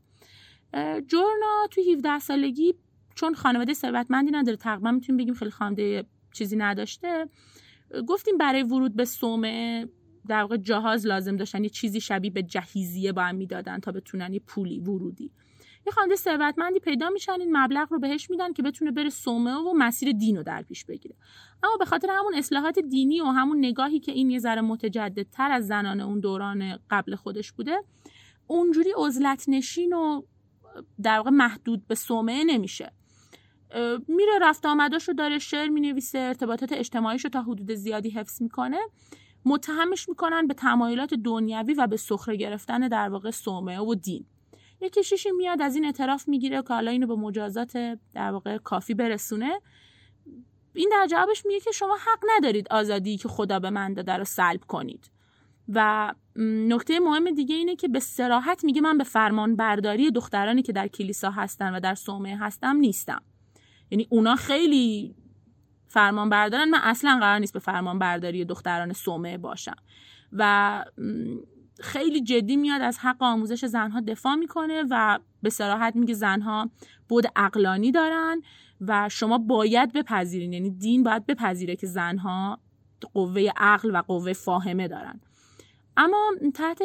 جورنا 1.08 1.68
تو 1.72 1.82
17 1.92 2.20
سالگی 2.20 2.74
چون 3.16 3.36
خانواده 3.36 3.74
ثروتمندی 3.74 4.32
نداره 4.32 4.58
تقریبا 4.58 4.92
می‌تونیم 4.92 5.18
بگیم 5.18 5.34
خیلی 5.34 5.52
خانواده 5.52 6.06
چیزی 6.34 6.56
نداشته 6.56 7.30
گفتیم 8.08 8.38
برای 8.38 8.64
ورود 8.64 8.96
به 8.96 9.06
سومه 9.06 9.88
در 10.28 10.42
واقع 10.42 10.58
جهاز 10.58 11.06
لازم 11.06 11.36
داشتن 11.36 11.64
یه 11.64 11.70
چیزی 11.70 12.02
شبیه 12.02 12.32
به 12.32 12.44
جهیزیه 12.44 13.12
با 13.12 13.22
هم 13.22 13.36
می‌دادن 13.36 13.80
تا 13.80 13.92
بتونن 13.92 14.34
یه 14.34 14.40
پولی 14.40 14.80
ورودی. 14.80 15.32
یه 15.86 15.94
خانواده 15.94 16.16
ثروتمندی 16.16 16.80
پیدا 16.80 17.10
میشن 17.10 17.36
این 17.40 17.58
مبلغ 17.58 17.88
رو 17.92 18.00
بهش 18.00 18.30
میدن 18.30 18.54
که 18.54 18.64
بتونه 18.64 18.92
بره 18.92 19.10
سومه 19.10 19.56
و 19.56 19.74
مسیر 19.78 20.12
دین 20.12 20.38
رو 20.38 20.44
در 20.44 20.62
پیش 20.62 20.86
بگیره. 20.86 21.16
اما 21.64 21.78
به 21.78 21.86
خاطر 21.86 22.08
همون 22.12 22.36
اصلاحات 22.36 22.80
دینی 22.80 23.22
و 23.22 23.26
همون 23.26 23.58
نگاهی 23.58 24.00
که 24.00 24.12
این 24.12 24.30
یه 24.30 24.40
ذره 24.40 24.62
متجددتر 24.62 25.52
از 25.52 25.68
زنان 25.68 26.02
اون 26.02 26.20
دوران 26.20 26.80
قبل 26.90 27.16
خودش 27.16 27.52
بوده 27.52 27.84
اونجوری 28.48 28.90
عزلت 28.98 29.46
نشین 29.48 29.94
و 29.94 30.22
در 31.02 31.18
واقع 31.18 31.30
محدود 31.30 31.88
به 31.88 31.96
سومه 31.96 32.44
نمیشه. 32.44 32.92
میره 34.08 34.40
رفت 34.42 34.66
آمداش 34.66 35.08
رو 35.08 35.14
داره 35.14 35.40
شعر 35.40 35.70
می‌نویسه 35.70 36.20
ارتباطات 36.20 36.72
اجتماعیش 36.72 37.24
رو 37.24 37.30
تا 37.30 37.42
حدود 37.42 37.72
زیادی 37.72 38.10
حفظ 38.10 38.42
می‌کنه. 38.42 38.78
متهمش 39.46 40.10
می‌کنن 40.10 40.48
به 40.48 40.54
تمایلات 40.54 41.14
دنیوی 41.14 41.74
و 41.74 41.88
به 41.88 41.98
سخره 41.98 42.36
گرفتن 42.36 42.88
در 42.88 43.10
واقع 43.10 43.32
صومعه 43.32 43.80
و 43.80 43.96
دین. 43.96 44.26
یه 44.82 44.90
کشیشی 44.90 45.32
میاد 45.32 45.62
از 45.62 45.76
این 45.76 45.86
اعتراف 45.86 46.28
می‌گیره 46.28 46.62
که 46.62 46.74
حالا 46.74 46.92
اینو 46.92 47.08
به 47.08 47.16
مجازات 47.16 47.78
در 48.14 48.32
واقع 48.32 48.58
کافی 48.58 48.94
برسونه. 48.94 49.60
این 50.74 50.90
در 50.92 51.08
جوابش 51.10 51.46
میگه 51.46 51.60
که 51.60 51.72
شما 51.72 51.96
حق 51.96 52.24
ندارید 52.38 52.68
آزادی 52.72 53.18
که 53.18 53.28
خدا 53.28 53.60
به 53.60 53.70
من 53.70 53.94
داده 53.94 54.14
رو 54.14 54.24
سلب 54.24 54.62
کنید. 54.68 55.12
و 55.70 56.14
نکته 56.68 57.00
مهم 57.00 57.32
دیگه 57.32 57.56
اینه 57.56 57.76
که 57.76 57.88
به 57.88 58.00
سراحت 58.00 58.64
میگه 58.64 58.82
من 58.82 58.98
به 58.98 59.04
فرمان 59.04 59.56
برداری 59.56 60.12
دخترانی 60.12 60.62
که 60.62 60.74
در 60.74 60.88
کلیسا 60.88 61.32
هستن 61.32 61.76
و 61.76 61.80
در 61.80 61.96
صومعه 61.96 62.38
هستم 62.38 62.76
نیستم. 62.76 63.22
یعنی 63.92 64.08
اونا 64.10 64.36
خیلی 64.36 65.16
فرمان 65.94 66.30
بردارن 66.30 66.70
من 66.70 66.80
اصلا 66.84 67.18
قرار 67.20 67.40
نیست 67.40 67.54
به 67.54 67.60
فرمان 67.60 68.00
برداری 68.00 68.46
دختران 68.46 68.94
سومه 68.94 69.38
باشم. 69.38 69.76
و 70.32 70.86
خیلی 71.80 72.22
جدی 72.22 72.56
میاد 72.56 72.82
از 72.82 73.00
حق 73.00 73.24
آموزش 73.24 73.66
زنها 73.66 74.00
دفاع 74.00 74.36
می‌کنه 74.36 74.84
و 74.90 75.20
به 75.42 75.50
سراحت 75.50 75.96
میگه 75.96 76.14
زنها 76.14 76.70
بود 77.08 77.26
اقلانی 77.36 77.92
دارن 77.92 78.42
و 78.82 79.10
شما 79.10 79.38
باید 79.38 79.94
بپذیرین. 79.94 80.54
یعنی 80.54 80.70
دین 80.70 81.04
باید 81.04 81.26
بپذیره 81.26 81.76
که 81.76 81.88
زنها 81.88 82.60
قوه 83.14 83.50
عقل 83.58 83.96
و 83.96 84.02
قوه 84.02 84.34
فاهمه 84.34 84.88
دارن. 84.88 85.20
اما 85.98 86.32
تحت 86.54 86.82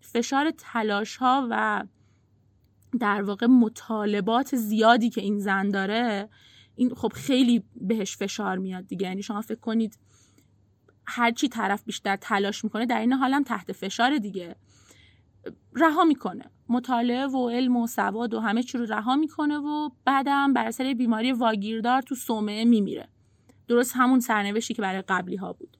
فشار 0.00 0.50
تلاش 0.50 1.16
ها 1.16 1.46
و 1.50 1.84
در 3.00 3.22
واقع 3.22 3.46
مطالبات 3.46 4.56
زیادی 4.56 5.10
که 5.10 5.20
این 5.20 5.38
زن 5.38 5.68
داره 5.68 6.28
این 6.74 6.94
خب 6.94 7.12
خیلی 7.14 7.62
بهش 7.74 8.16
فشار 8.16 8.58
میاد 8.58 8.86
دیگه. 8.86 9.06
یعنی 9.06 9.22
شما 9.22 9.40
فکر 9.40 9.60
کنید 9.60 9.98
هر 11.06 11.30
چی 11.30 11.48
طرف 11.48 11.84
بیشتر 11.84 12.16
تلاش 12.16 12.64
می‌کنه 12.64 12.86
در 12.86 13.00
این 13.00 13.12
حالم 13.12 13.42
تحت 13.42 13.72
فشار 13.72 14.18
دیگه. 14.18 14.56
رها 15.74 16.04
می‌کنه. 16.04 16.44
مطالعه 16.68 17.26
و 17.26 17.48
علم 17.48 17.76
و 17.76 17.86
سواد 17.86 18.34
و 18.34 18.40
همه 18.40 18.62
چی 18.62 18.78
رو 18.78 18.84
رها 18.84 19.16
می‌کنه 19.16 19.58
و 19.58 19.90
بعدم 20.04 20.52
بر 20.52 20.66
اثر 20.66 20.94
بیماری 20.94 21.32
واگیردار 21.32 22.02
تو 22.02 22.14
صومعه 22.14 22.64
میمیره. 22.64 23.08
درست 23.68 23.92
همون 23.96 24.20
سرنوشتی 24.20 24.74
که 24.74 24.82
برای 24.82 25.02
قبلی 25.02 25.36
ها 25.36 25.52
بود. 25.52 25.76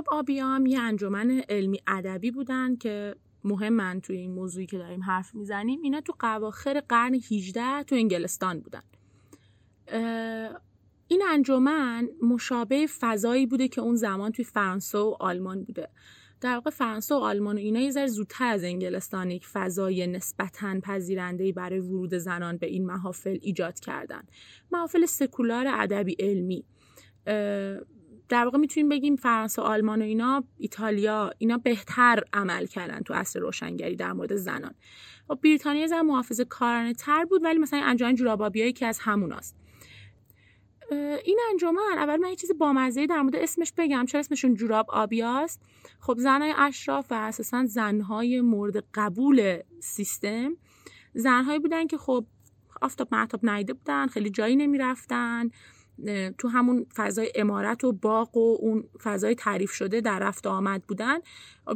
جوراب 0.00 0.18
آبیام 0.18 0.66
یه 0.66 0.80
انجمن 0.80 1.42
علمی 1.48 1.80
ادبی 1.86 2.30
بودن 2.30 2.76
که 2.76 3.14
مهمن 3.44 4.00
توی 4.00 4.16
این 4.16 4.32
موضوعی 4.32 4.66
که 4.66 4.78
داریم 4.78 5.02
حرف 5.02 5.34
می‌زنیم. 5.34 5.80
اینا 5.82 6.00
تو 6.00 6.14
قواخر 6.18 6.82
قرن 6.88 7.14
18 7.14 7.82
تو 7.82 7.94
انگلستان 7.94 8.60
بودن. 8.60 8.82
این 11.08 11.22
انجمن 11.28 12.08
مشابه 12.22 12.86
فضایی 13.00 13.46
بوده 13.46 13.68
که 13.68 13.80
اون 13.80 13.94
زمان 13.96 14.32
توی 14.32 14.44
فرانسه 14.44 14.98
و 14.98 15.16
آلمان 15.20 15.64
بوده. 15.64 15.88
در 16.40 16.54
واقع 16.54 16.70
فرانسه 16.70 17.14
و 17.14 17.18
آلمان 17.18 17.56
و 17.56 17.58
اینا 17.58 17.80
یه 17.80 17.90
ذره 17.90 18.06
زودتر 18.06 18.44
از 18.44 18.64
انگلستان 18.64 19.30
یک 19.30 19.46
فضای 19.46 20.06
نسبتا 20.06 20.80
پذیرنده 20.80 21.52
برای 21.52 21.78
ورود 21.80 22.14
زنان 22.14 22.56
به 22.56 22.66
این 22.66 22.86
محافل 22.86 23.38
ایجاد 23.42 23.80
کردن. 23.80 24.22
محافل 24.72 25.06
سکولار 25.06 25.66
ادبی 25.68 26.16
علمی. 26.18 26.64
در 28.30 28.44
واقع 28.44 28.58
می‌تونیم 28.58 28.88
بگیم 28.88 29.16
فرانسه 29.16 29.62
آلمان 29.62 30.02
و 30.02 30.04
اینا 30.04 30.44
ایتالیا 30.58 31.30
اینا 31.38 31.58
بهتر 31.58 32.24
عمل 32.32 32.66
کردن 32.66 33.00
تو 33.00 33.14
اصل 33.14 33.40
روشنگری 33.40 33.96
در 33.96 34.12
مورد 34.12 34.36
زنان. 34.36 34.74
و 35.30 35.34
بریتانیا 35.34 35.86
زن 35.86 36.00
محافظ 36.00 36.40
کارانه 36.40 36.94
تر 36.94 37.24
بود 37.24 37.44
ولی 37.44 37.58
مثلا 37.58 37.82
انجمن 37.84 38.14
جورابابیایی 38.14 38.72
که 38.72 38.86
از 38.86 38.98
هموناست. 38.98 39.56
این 41.24 41.38
انجمن 41.50 41.96
اول 41.96 42.16
من 42.16 42.28
یه 42.28 42.36
چیز 42.36 42.50
بامزه 42.58 43.06
در 43.06 43.22
مورد 43.22 43.36
اسمش 43.36 43.72
بگم 43.76 44.04
چرا 44.06 44.20
اسمشون 44.20 44.54
جوراب 44.54 44.90
آبیاست؟ 44.90 45.60
خب 46.00 46.18
زنهای 46.18 46.54
اشراف 46.58 47.06
و 47.10 47.14
اساسا 47.14 47.64
زنهای 47.66 48.40
مورد 48.40 48.84
قبول 48.94 49.58
سیستم 49.80 50.56
زنهایی 51.14 51.58
بودن 51.58 51.86
که 51.86 51.98
خب 51.98 52.26
آفتاب 52.82 53.08
معتاب 53.12 53.50
نیده 53.50 53.72
بودن 53.72 54.06
خیلی 54.06 54.30
جایی 54.30 54.56
نمی‌رفتن. 54.56 55.50
تو 56.38 56.48
همون 56.48 56.86
فضای 56.96 57.32
امارت 57.34 57.84
و 57.84 57.92
باغ 57.92 58.36
و 58.36 58.56
اون 58.60 58.84
فضای 59.02 59.34
تعریف 59.34 59.70
شده 59.70 60.00
در 60.00 60.18
رفت 60.18 60.46
آمد 60.46 60.82
بودن. 60.82 61.18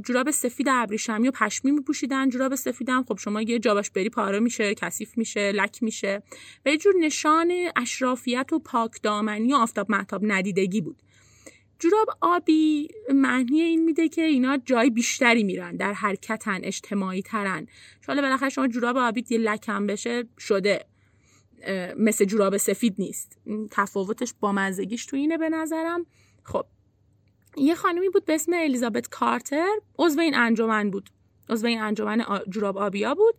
جوراب 0.05 0.31
سفید 0.31 0.67
ابریشمی 0.71 1.29
و 1.29 1.31
پشمی 1.31 1.71
میپوشیدن 1.71 2.29
جوراب 2.29 2.55
سفید 2.55 2.89
هم 2.89 3.05
خب 3.09 3.19
شما 3.19 3.43
یه 3.43 3.59
جابش 3.59 3.91
بری 3.91 4.11
پاره 4.11 4.41
میشه 4.41 4.75
کثیف 4.75 5.19
میشه 5.19 5.53
لک 5.53 5.83
میشه. 5.83 6.23
و 6.67 6.77
جور 6.77 6.95
نشان 7.01 7.53
اشرافیت 7.77 8.53
و 8.53 8.59
پاک 8.59 9.03
دامنی 9.03 9.53
و 9.53 9.57
آفتاب 9.57 9.91
محتاب 9.91 10.21
ندیدگی 10.25 10.81
بود. 10.81 10.97
جوراب 11.79 12.07
آبی 12.21 12.89
معنی 13.15 13.61
این 13.61 13.85
میده 13.85 14.09
که 14.09 14.23
اینا 14.23 14.57
جای 14.57 14.91
بیشتری 14.91 15.45
میرن 15.45 15.77
در 15.77 15.93
حرکتن 15.93 16.61
اجتماعی 16.63 17.23
ترن. 17.23 17.67
حالا 18.07 18.23
بالاخره 18.23 18.49
شما 18.49 18.69
جوراب 18.69 18.97
آبی 18.97 19.25
یه 19.31 19.39
لکم 19.39 19.87
بشه 19.87 20.25
شده. 20.39 20.87
مثل 21.97 22.25
جوراب 22.25 22.57
سفید 22.57 22.95
نیست. 22.99 23.39
تفاوتش 23.71 24.35
با 24.41 24.53
مزگیش 24.53 25.07
تو 25.07 25.17
اینه 25.17 25.39
به 25.39 25.49
نظرم. 25.49 26.07
خب 26.43 26.65
یه 27.57 27.75
خانمی 27.75 28.09
بود 28.09 28.25
به 28.25 28.35
اسم 28.35 28.53
الیزابت 28.55 29.09
کارتر 29.09 29.77
عضو 29.99 30.21
این 30.21 30.35
انجمن 30.35 30.91
بود. 30.91 31.11
عضو 31.49 31.67
این 31.67 31.81
انجمن 31.81 32.25
جوراب 32.49 32.79
آبیا 32.79 33.15
بود. 33.15 33.35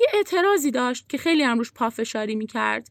یه 0.00 0.06
اعتراضی 0.14 0.70
داشت 0.70 1.08
که 1.08 1.18
خیلی 1.18 1.42
هم 1.42 1.58
روش 1.58 1.72
پافشاری 1.72 2.34
می‌کرد. 2.34 2.90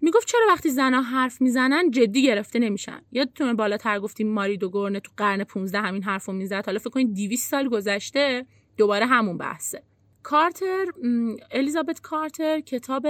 می‌گفت 0.00 0.28
چرا 0.28 0.46
وقتی 0.48 0.70
زنها 0.70 1.02
حرف 1.02 1.40
می‌زنن 1.40 1.90
جدی 1.90 2.22
گرفته 2.22 2.58
نمیشن؟ 2.58 3.02
یادتونه 3.12 3.54
بالاتر 3.54 4.00
گفتیم 4.00 4.28
ماری 4.28 4.56
دو 4.56 4.70
گرنه 4.70 5.00
تو 5.00 5.12
قرن 5.16 5.44
15 5.44 5.80
همین 5.80 6.02
حرفو 6.02 6.32
می‌زد؟ 6.32 6.66
حالا 6.66 6.78
فکر 6.78 6.90
کنید 6.90 7.14
200 7.14 7.50
سال 7.50 7.68
گذشته 7.68 8.46
دوباره 8.76 9.06
همون 9.06 9.38
بحثه. 9.38 9.82
کارتر 10.22 10.86
الیزابت 11.50 12.00
کارتر 12.00 12.60
کتاب 12.60 13.06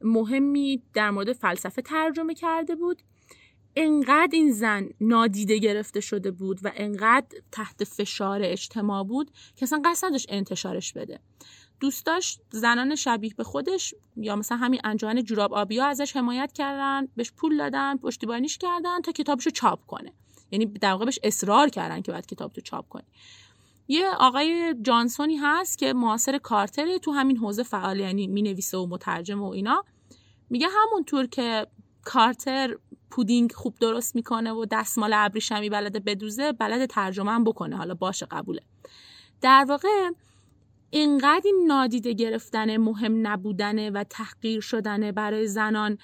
مهمی 0.00 0.82
در 0.94 1.10
مورد 1.10 1.32
فلسفه 1.32 1.82
ترجمه 1.82 2.34
کرده 2.34 2.74
بود. 2.76 3.02
انقدر 3.76 4.28
این 4.32 4.52
زن 4.52 4.88
نادیده 5.00 5.58
گرفته 5.58 6.00
شده 6.00 6.30
بود 6.30 6.60
و 6.62 6.72
انقدر 6.74 7.38
تحت 7.52 7.84
فشار 7.84 8.40
اجتماع 8.42 9.04
بود 9.04 9.30
که 9.56 9.62
اصلا 9.62 9.82
قصد 9.84 10.06
نداشت 10.06 10.26
انتشارش 10.28 10.92
بده. 10.92 11.20
دوست 11.80 12.06
داشت 12.06 12.40
زنان 12.50 12.94
شبیه 12.94 13.34
به 13.36 13.44
خودش 13.44 13.94
یا 14.16 14.36
مثلا 14.36 14.58
همین 14.58 14.80
انجمن 14.84 15.24
جوراب 15.24 15.54
آبیا 15.54 15.86
ازش 15.86 16.16
حمایت 16.16 16.52
کردن 16.52 17.08
بهش 17.16 17.32
پول 17.32 17.56
دادن 17.58 17.96
پشتیبانیش 17.96 18.58
کردن 18.58 19.00
تا 19.00 19.12
کتابشو 19.12 19.50
چاپ 19.50 19.86
کنه. 19.86 20.12
یعنی 20.50 20.66
در 20.66 20.90
واقع 20.90 21.04
بهش 21.04 21.18
اصرار 21.22 21.68
کردن 21.68 22.02
که 22.02 22.12
باید 22.12 22.26
کتاب 22.26 22.52
تو 22.52 22.60
چاپ 22.60 22.88
کنی. 22.88 23.04
یه 23.88 24.10
آقای 24.18 24.74
جانسونی 24.82 25.36
هست 25.36 25.78
که 25.78 25.92
معاصر 25.92 26.38
کارتره 26.38 26.98
تو 26.98 27.12
همین 27.12 27.36
حوزه 27.36 27.62
فعال 27.62 28.00
یعنی 28.00 28.26
می‌نویسه 28.26 28.78
و 28.78 28.86
مترجم 28.86 29.42
و 29.42 29.50
اینا. 29.50 29.84
میگه 30.50 30.66
همونطور 30.80 31.26
که 31.26 31.66
کارتر 32.04 32.76
پودینگ 33.10 33.52
خوب 33.52 33.74
درست 33.80 34.16
می‌کنه 34.16 34.52
و 34.52 34.66
دستمال 34.70 35.12
ابریشمی 35.14 35.70
بلده 35.70 36.00
بدوزه 36.00 36.52
بلد 36.52 36.86
ترجمه 36.86 37.30
هم 37.30 37.44
بکنه. 37.44 37.76
حالا 37.76 37.94
باشه 37.94 38.26
قبوله. 38.26 38.62
در 39.40 39.64
واقع 39.68 40.10
اینقدر 40.90 41.42
این 41.44 41.64
نادیده 41.66 42.12
گرفتن 42.12 42.76
مهم 42.76 43.26
نبودنه 43.26 43.90
و 43.90 44.04
تحقیر 44.10 44.60
شدنه 44.60 45.12
برای 45.12 45.46
زنان 45.46 45.98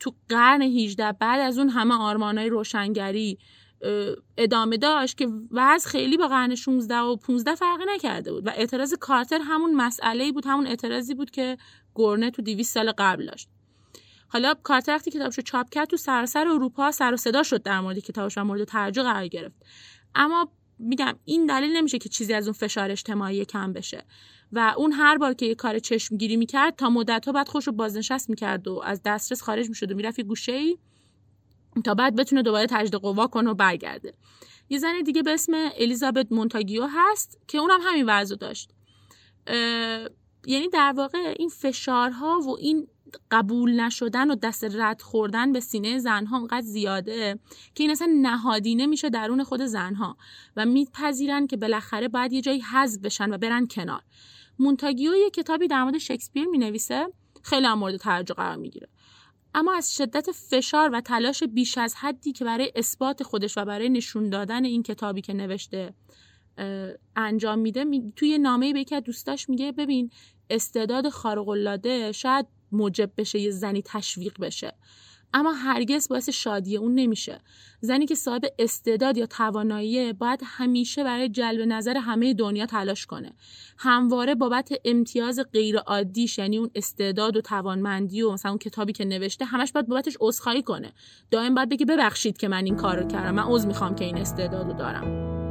تو 0.00 0.14
قرن 0.28 0.62
18 0.62 1.12
بعد 1.12 1.40
از 1.40 1.58
اون 1.58 1.68
همه 1.68 1.94
آرمانای 1.94 2.48
روشنگری 2.48 3.38
ادامه 4.36 4.76
داشت 4.76 5.18
که 5.18 5.28
وضع 5.50 5.88
خیلی 5.88 6.16
با 6.16 6.28
قرن 6.28 6.54
16 6.54 6.98
و 6.98 7.16
15 7.16 7.54
فرقی 7.54 7.84
نکرده 7.94 8.32
بود 8.32 8.46
و 8.46 8.50
اعتراض 8.50 8.94
کارتر 8.94 9.38
همون 9.38 9.74
مسئله 9.74 10.32
بود 10.32 10.46
همون 10.46 10.66
اعتراضی 10.66 11.14
بود 11.14 11.30
که 11.30 11.56
گورنه 11.94 12.30
تو 12.30 12.42
200 12.42 12.74
سال 12.74 12.92
قبل 12.98 13.26
داشت. 13.26 13.48
حالا 14.28 14.54
کارتر 14.54 14.94
وقتی 14.94 15.10
کتابشو 15.10 15.42
چاپ 15.42 15.70
کرد 15.70 15.88
تو 15.88 15.96
سراسر 15.96 16.48
اروپا 16.48 16.90
سر 16.90 17.14
و 17.14 17.16
صدا 17.16 17.42
شد 17.42 17.62
در 17.62 17.80
مورد 17.80 17.98
کتابش 17.98 18.38
و 18.38 18.44
مورد 18.44 18.64
توجه 18.64 19.02
قرار 19.02 19.26
گرفت. 19.26 19.56
اما 20.14 20.48
میگم 20.78 21.18
این 21.24 21.46
دلیل 21.46 21.76
نمیشه 21.76 21.98
که 21.98 22.08
چیزی 22.08 22.34
از 22.34 22.46
اون 22.46 22.52
فشار 22.52 22.90
اجتماعی 22.90 23.44
کم 23.44 23.72
بشه 23.72 24.04
و 24.52 24.74
اون 24.76 24.92
هر 24.92 25.18
بار 25.18 25.34
که 25.34 25.46
یه 25.46 25.54
کار 25.54 25.78
چشمگیری 25.78 26.36
می‌کرد 26.36 26.76
تا 26.76 26.90
مدت 26.90 27.26
ها 27.26 27.32
بعد 27.32 27.48
خوش 27.48 27.66
رو 27.66 27.72
بازنشست 27.72 28.30
می‌کرد 28.30 28.68
و 28.68 28.80
از 28.84 29.00
دسترس 29.04 29.42
خارج 29.42 29.68
می‌شد 29.68 29.92
و 29.92 29.94
می‌رفت 29.94 30.18
یه 30.18 30.24
گوشه 30.24 30.52
ای 30.52 30.78
تا 31.84 31.94
بعد 31.94 32.16
بتونه 32.16 32.42
دوباره 32.42 32.66
تجدید 32.66 32.94
قوا 32.94 33.26
کنه 33.26 33.50
و 33.50 33.54
برگرده. 33.54 34.14
یه 34.68 34.78
زن 34.78 35.02
دیگه 35.04 35.22
به 35.22 35.32
اسم 35.32 35.52
الیزابت 35.76 36.26
مونتاگیو 36.30 36.86
هست 36.90 37.38
که 37.48 37.58
اونم 37.58 37.80
همین 37.82 38.04
وضع 38.08 38.36
داشت. 38.36 38.70
یعنی 40.46 40.68
در 40.72 40.92
واقع 40.96 41.34
این 41.38 41.48
فشارها 41.48 42.40
و 42.40 42.56
این 42.58 42.88
قبول 43.30 43.80
نشدن 43.80 44.30
و 44.30 44.34
دست 44.34 44.64
رد 44.64 45.02
خوردن 45.02 45.52
به 45.52 45.60
سینه 45.60 45.98
زنها 45.98 46.36
انقدر 46.36 46.66
زیاده 46.66 47.38
که 47.74 47.84
این 47.84 47.90
اصلا 47.90 48.08
نهادینه 48.22 48.86
میشه 48.86 49.10
درون 49.10 49.44
خود 49.44 49.62
زنها 49.62 50.16
و 50.56 50.66
میپذیرن 50.66 51.46
که 51.46 51.56
بالاخره 51.56 52.08
باید 52.08 52.32
یه 52.32 52.40
جایی 52.40 52.60
حذف 52.60 53.00
بشن 53.00 53.34
و 53.34 53.38
برن 53.38 53.66
کنار. 53.66 54.02
مونتاگیو 54.58 55.14
یه 55.14 55.30
کتابی 55.30 55.68
در 55.68 55.84
مورد 55.84 55.98
شکسپیر 55.98 56.46
می‌نویسه 56.46 57.06
خیلی 57.42 57.66
هم 57.66 57.78
مورد 57.78 57.96
توجه 57.96 58.34
قرار 58.34 58.56
می‌گیره. 58.56 58.88
اما 59.54 59.74
از 59.74 59.96
شدت 59.96 60.30
فشار 60.30 60.90
و 60.92 61.00
تلاش 61.00 61.42
بیش 61.42 61.78
از 61.78 61.94
حدی 61.94 62.32
که 62.32 62.44
برای 62.44 62.72
اثبات 62.76 63.22
خودش 63.22 63.58
و 63.58 63.64
برای 63.64 63.88
نشون 63.88 64.30
دادن 64.30 64.64
این 64.64 64.82
کتابی 64.82 65.20
که 65.20 65.32
نوشته 65.32 65.94
انجام 67.16 67.58
میده 67.58 67.84
می... 67.84 68.12
توی 68.16 68.38
نامه 68.38 68.72
به 68.72 68.80
یکی 68.80 68.94
از 68.94 69.02
دوستاش 69.02 69.48
میگه 69.48 69.72
ببین 69.72 70.10
استعداد 70.50 71.08
خارق 71.08 71.48
شاید 72.12 72.46
موجب 72.72 73.10
بشه 73.16 73.38
یه 73.38 73.50
زنی 73.50 73.82
تشویق 73.82 74.40
بشه. 74.40 74.74
اما 75.34 75.52
هرگز 75.52 76.08
باعث 76.08 76.28
شادی 76.28 76.76
اون 76.76 76.94
نمیشه. 76.94 77.40
زنی 77.80 78.06
که 78.06 78.14
صاحب 78.14 78.42
استعداد 78.58 79.16
یا 79.16 79.26
توانایی 79.26 80.12
باید 80.12 80.40
همیشه 80.44 81.04
برای 81.04 81.28
جلب 81.28 81.60
نظر 81.60 81.96
همه 81.96 82.34
دنیا 82.34 82.66
تلاش 82.66 83.06
کنه. 83.06 83.32
همواره 83.78 84.34
بابت 84.34 84.72
امتیاز 84.84 85.40
غیر 85.52 85.78
عادیش 85.78 86.38
یعنی 86.38 86.58
اون 86.58 86.70
استعداد 86.74 87.36
و 87.36 87.40
توانمندی 87.40 88.22
و 88.22 88.32
مثلا 88.32 88.50
اون 88.50 88.58
کتابی 88.58 88.92
که 88.92 89.04
نوشته 89.04 89.44
همش 89.44 89.72
باید 89.72 89.88
بابتش 89.88 90.16
عذرخواهی 90.20 90.62
کنه. 90.62 90.92
دائم 91.30 91.54
باید 91.54 91.68
بگه 91.68 91.86
ببخشید 91.86 92.38
که 92.38 92.48
من 92.48 92.64
این 92.64 92.76
کار 92.76 92.96
رو 92.96 93.08
کردم. 93.08 93.34
من 93.34 93.42
عذر 93.42 93.68
می‌خوام 93.68 93.94
که 93.94 94.04
این 94.04 94.18
استعداد 94.18 94.66
رو 94.66 94.72
دارم. 94.72 95.41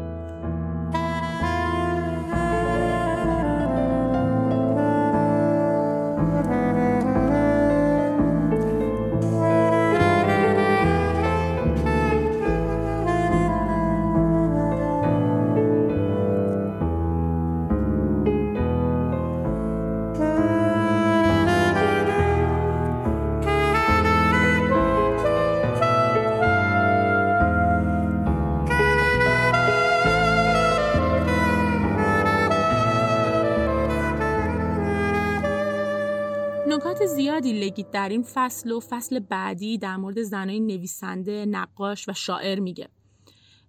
زیادی 37.06 37.54
لگید 37.54 37.92
در 37.92 38.10
این 38.10 38.24
فصل 38.24 38.72
و 38.72 38.80
فصل 38.80 39.20
بعدی 39.20 39.78
در 39.78 39.98
مورد 39.98 40.22
زنای 40.22 40.60
نویسنده، 40.60 41.46
نقاش 41.46 42.10
و 42.10 42.14
شاعر 42.14 42.60
میگه. 42.60 42.90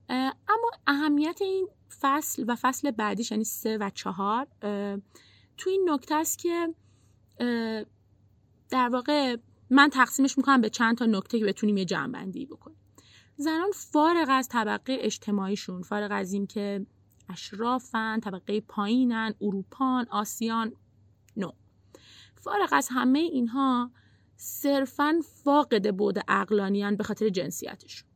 اما 0.09 0.71
اهمیت 0.87 1.39
این 1.43 1.69
فصل 2.01 2.45
و 2.49 2.57
فصل 2.61 2.91
بعدیش 2.91 3.31
یعنی 3.31 3.45
سه 3.45 3.79
و 3.79 3.91
چهار 3.95 4.47
تو 5.57 5.71
این 5.71 5.89
نکته 5.91 6.15
است 6.15 6.39
که 6.39 6.75
در 8.71 8.89
واقع 8.89 9.37
من 9.71 9.91
تقسیمش 9.91 10.39
می‌کنم 10.39 10.61
به 10.61 10.71
چند 10.71 10.99
تا 10.99 11.07
نکته 11.07 11.39
که 11.39 11.45
بتونیم 11.45 11.77
یه 11.77 11.85
جمعبندی 11.85 12.47
بکنیم 12.47 12.77
زنان 13.37 13.71
فارغ 13.75 14.27
از 14.31 14.49
طبقه 14.49 14.97
اجتماعیشون 15.01 15.83
فارغ 15.83 16.09
از 16.13 16.33
اینکه 16.33 16.87
اشرافن 17.29 18.21
طبقه 18.21 18.61
پایینن 18.61 19.35
اروپان 19.41 20.07
آسیان 20.11 20.73
فارغ 22.43 22.69
از 22.73 22.89
همه 22.91 23.19
اینها 23.19 23.91
صرفا 24.37 25.21
فاقد 25.45 25.97
بود 25.97 26.19
اقلانیان 26.29 26.97
به 26.97 27.05
خاطر 27.05 27.29
جنسیتشون 27.29 28.09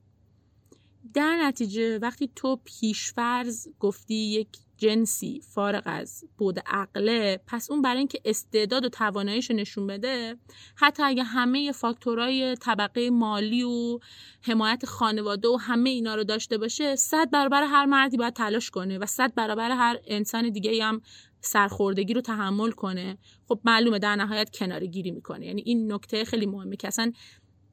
در 1.14 1.36
نتیجه 1.42 1.98
وقتی 1.98 2.30
تو 2.36 2.60
پیشفرز 2.64 3.68
گفتی 3.80 4.14
یک 4.14 4.48
جنسی 4.76 5.40
فارغ 5.54 5.82
از 5.86 6.24
بود 6.38 6.60
عقله 6.66 7.40
پس 7.46 7.70
اون 7.70 7.82
برای 7.82 7.98
اینکه 7.98 8.20
استعداد 8.24 8.84
و 8.84 8.88
تواناییش 8.88 9.50
نشون 9.50 9.86
بده 9.86 10.36
حتی 10.76 11.02
اگه 11.02 11.22
همه 11.22 11.72
فاکتورهای 11.72 12.56
طبقه 12.56 13.10
مالی 13.10 13.62
و 13.62 13.98
حمایت 14.42 14.86
خانواده 14.86 15.48
و 15.48 15.56
همه 15.56 15.90
اینا 15.90 16.14
رو 16.14 16.24
داشته 16.24 16.58
باشه 16.58 16.96
صد 16.96 17.30
برابر 17.30 17.62
هر 17.62 17.84
مردی 17.84 18.16
باید 18.16 18.34
تلاش 18.34 18.70
کنه 18.70 18.98
و 18.98 19.06
صد 19.06 19.34
برابر 19.34 19.70
هر 19.70 19.98
انسان 20.06 20.50
دیگه 20.50 20.84
هم 20.84 21.00
سرخوردگی 21.46 22.14
رو 22.14 22.20
تحمل 22.20 22.70
کنه 22.70 23.18
خب 23.48 23.60
معلومه 23.64 23.98
در 23.98 24.16
نهایت 24.16 24.50
کناره 24.50 24.86
گیری 24.86 25.10
می‌کنه. 25.10 25.46
یعنی 25.46 25.62
این 25.66 25.92
نکته 25.92 26.24
خیلی 26.24 26.46
مهمه 26.46 26.76
که 26.76 26.88
اصلا 26.88 27.12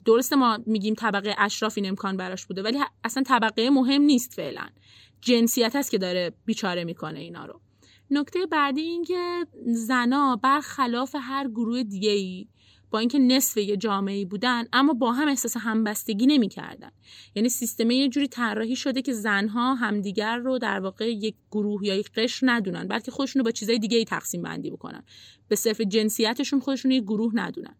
درسته 0.05 0.35
ما 0.35 0.59
میگیم 0.65 0.93
طبقه 0.93 1.35
اشراف 1.37 1.73
این 1.77 1.87
امکان 1.87 2.17
براش 2.17 2.45
بوده 2.45 2.61
ولی 2.63 2.79
اصلا 3.03 3.23
طبقه 3.23 3.69
مهم 3.69 4.01
نیست 4.01 4.33
فعلا. 4.33 4.67
جنسیت 5.21 5.75
هست 5.75 5.91
که 5.91 5.97
داره 5.97 6.33
بیچاره 6.45 6.83
می‌کنه 6.83 7.19
اینا 7.19 7.45
رو. 7.45 7.61
نکته 8.11 8.45
بعدی 8.45 8.81
این 8.81 9.03
که 9.03 9.45
زنا 9.65 10.35
برخلاف 10.35 11.15
هر 11.19 11.47
گروه 11.47 11.83
دیگه 11.83 12.47
با 12.93 12.99
اینکه 12.99 13.19
نصف 13.19 13.57
یه 13.57 13.77
جامعه 13.77 14.25
بودن 14.25 14.65
اما 14.73 14.93
با 14.93 15.11
هم 15.11 15.27
احساس 15.27 15.57
همبستگی 15.57 16.25
نمی‌کردن. 16.25 16.91
یعنی 17.35 17.49
سیستم 17.49 17.91
یه 17.91 18.09
جوری 18.09 18.27
طراحی 18.27 18.75
شده 18.75 19.01
که 19.01 19.13
زنها 19.13 19.75
همدیگر 19.75 20.37
رو 20.37 20.57
در 20.57 20.79
واقع 20.79 21.11
یک 21.11 21.35
گروه 21.51 21.85
یا 21.85 21.95
یک 21.95 22.11
قشر 22.11 22.47
ندونن 22.49 22.87
بلکه 22.87 23.11
خودشون 23.11 23.39
رو 23.39 23.43
با 23.43 23.51
چیزای 23.51 23.79
دیگه 23.79 23.97
ای 23.97 24.05
تقسیم 24.05 24.41
بندی 24.41 24.71
بکنن. 24.71 25.03
به 25.47 25.55
صرف 25.55 25.81
جنسیتشون 25.81 26.59
خودشون 26.59 26.91
یک 26.91 27.03
گروه 27.03 27.31
ندونن. 27.35 27.75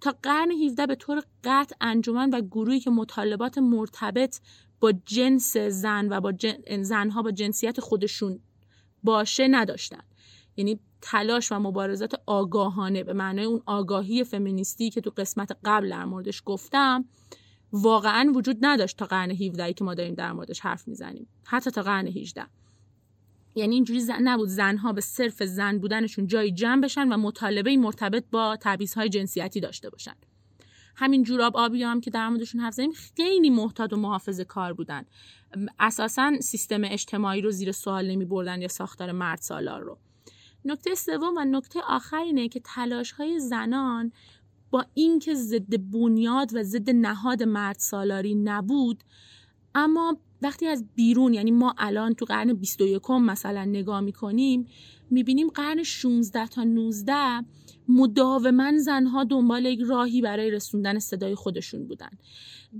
تا 0.00 0.14
قرن 0.22 0.50
17 0.50 0.86
به 0.86 0.94
طور 0.94 1.22
قطع 1.44 1.76
انجمن 1.80 2.30
و 2.30 2.40
گروهی 2.40 2.80
که 2.80 2.90
مطالبات 2.90 3.58
مرتبط 3.58 4.40
با 4.80 4.92
جنس 5.06 5.56
زن 5.56 6.08
و 6.10 6.20
با 6.20 6.32
جن... 6.32 6.82
زنها 6.82 7.22
با 7.22 7.30
جنسیت 7.30 7.80
خودشون 7.80 8.40
باشه 9.02 9.48
نداشتن. 9.48 10.02
یعنی 10.56 10.80
تلاش 11.02 11.52
و 11.52 11.58
مبارزات 11.58 12.14
آگاهانه 12.26 13.04
به 13.04 13.12
معنای 13.12 13.44
اون 13.44 13.62
آگاهی 13.66 14.24
فمینیستی 14.24 14.90
که 14.90 15.00
تو 15.00 15.10
قسمت 15.10 15.56
قبل 15.64 15.90
در 15.90 16.04
موردش 16.04 16.42
گفتم 16.46 17.04
واقعا 17.72 18.32
وجود 18.34 18.58
نداشت 18.60 18.96
تا 18.96 19.06
قرن 19.06 19.30
17 19.30 19.72
که 19.72 19.84
ما 19.84 19.94
داریم 19.94 20.14
در 20.14 20.32
موردش 20.32 20.60
حرف 20.60 20.88
می‌زنیم. 20.88 21.26
حتی 21.44 21.70
تا 21.70 21.82
قرن 21.82 22.06
18 22.06 22.46
یعنی 23.54 23.74
اینجوری 23.74 24.00
زن 24.00 24.22
نبود 24.22 24.48
زنها 24.48 24.92
به 24.92 25.00
صرف 25.00 25.42
زن 25.42 25.78
بودنشون 25.78 26.26
جایی 26.26 26.52
جمع 26.52 26.80
بشن 26.80 27.08
و 27.08 27.16
مطالبه 27.16 27.76
مرتبط 27.76 28.24
با 28.30 28.56
تبعیض‌های 28.60 29.08
جنسیتی 29.08 29.60
داشته 29.60 29.90
باشن. 29.90 30.14
همین 30.96 31.22
جوراب 31.22 31.56
آبی 31.56 31.82
هم 31.82 32.00
که 32.00 32.10
در 32.10 32.28
موردشون 32.28 32.60
حرف 32.60 32.74
زدیم 32.74 32.92
خیلی 32.92 33.50
محتاط 33.50 33.92
و 33.92 33.96
محافظه 33.96 34.44
کار 34.44 34.72
بودن. 34.72 35.04
اساسا 35.78 36.32
سیستم 36.40 36.80
اجتماعی 36.84 37.40
رو 37.40 37.50
زیر 37.50 37.72
سوال 37.72 38.10
نمی 38.10 38.24
بردن 38.24 38.62
یا 38.62 38.68
ساختار 38.68 39.12
مرد 39.12 39.38
سالار 39.38 39.80
رو. 39.80 39.98
نکته 40.64 40.94
سوم 40.94 41.34
و 41.36 41.44
نکته 41.44 41.80
آخر 41.88 42.16
اینه 42.16 42.48
که 42.48 42.60
تلاش 42.64 43.12
های 43.12 43.40
زنان 43.40 44.12
با 44.70 44.84
اینکه 44.94 45.34
ضد 45.34 45.76
بنیاد 45.76 46.50
و 46.54 46.62
ضد 46.62 46.90
نهاد 46.90 47.42
مرد 47.42 47.76
سالاری 47.78 48.34
نبود 48.34 49.04
اما 49.74 50.16
وقتی 50.42 50.66
از 50.66 50.84
بیرون 50.94 51.34
یعنی 51.34 51.50
ما 51.50 51.74
الان 51.78 52.14
تو 52.14 52.24
قرن 52.24 52.52
21 52.52 53.10
مثلا 53.10 53.64
نگاه 53.64 54.00
می‌کنیم 54.00 54.66
می‌بینیم 55.10 55.48
قرن 55.48 55.82
16 55.82 56.46
تا 56.46 56.64
19 56.64 57.44
مداوما 57.88 58.78
زنها 58.78 59.24
دنبال 59.24 59.64
یک 59.64 59.80
راهی 59.86 60.22
برای 60.22 60.50
رسوندن 60.50 60.98
صدای 60.98 61.34
خودشون 61.34 61.86
بودن. 61.86 62.10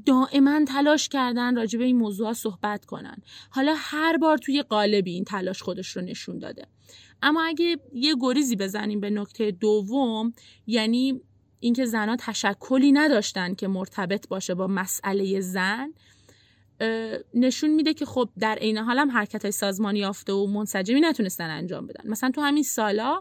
دائما 0.06 0.64
تلاش 0.64 1.08
کردن 1.08 1.56
راجع 1.56 1.78
به 1.78 1.84
این 1.84 1.96
موضوع 1.96 2.32
صحبت 2.32 2.84
کنن. 2.84 3.16
حالا 3.50 3.74
هر 3.76 4.16
بار 4.16 4.38
توی 4.38 4.62
قالبی 4.62 5.12
این 5.12 5.24
تلاش 5.24 5.62
خودش 5.62 5.88
رو 5.88 6.02
نشون 6.02 6.38
داده. 6.38 6.66
اما 7.22 7.42
اگه 7.42 7.78
یه 7.92 8.14
گریزی 8.20 8.56
بزنیم 8.56 9.00
به 9.00 9.10
نکته 9.10 9.50
دوم 9.50 10.32
یعنی 10.66 11.20
اینکه 11.60 11.84
زنها 11.84 12.16
تشکلی 12.16 12.92
نداشتن 12.92 13.54
که 13.54 13.68
مرتبط 13.68 14.28
باشه 14.28 14.54
با 14.54 14.66
مسئله 14.66 15.40
زن 15.40 15.92
نشون 17.34 17.70
میده 17.70 17.94
که 17.94 18.06
خب 18.06 18.28
در 18.38 18.54
عین 18.54 18.78
حال 18.78 18.98
هم 18.98 19.10
حرکت 19.10 19.42
های 19.42 19.52
سازمانی 19.52 19.98
یافته 19.98 20.32
و 20.32 20.46
منسجمی 20.46 21.00
نتونستن 21.00 21.50
انجام 21.50 21.86
بدن. 21.86 22.10
مثلا 22.10 22.30
تو 22.30 22.40
همین 22.40 22.62
سالا 22.62 23.20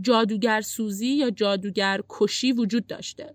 جادوگر 0.00 0.60
سوزی 0.60 1.08
یا 1.08 1.30
جادوگر 1.30 2.00
کشی 2.08 2.52
وجود 2.52 2.86
داشته. 2.86 3.34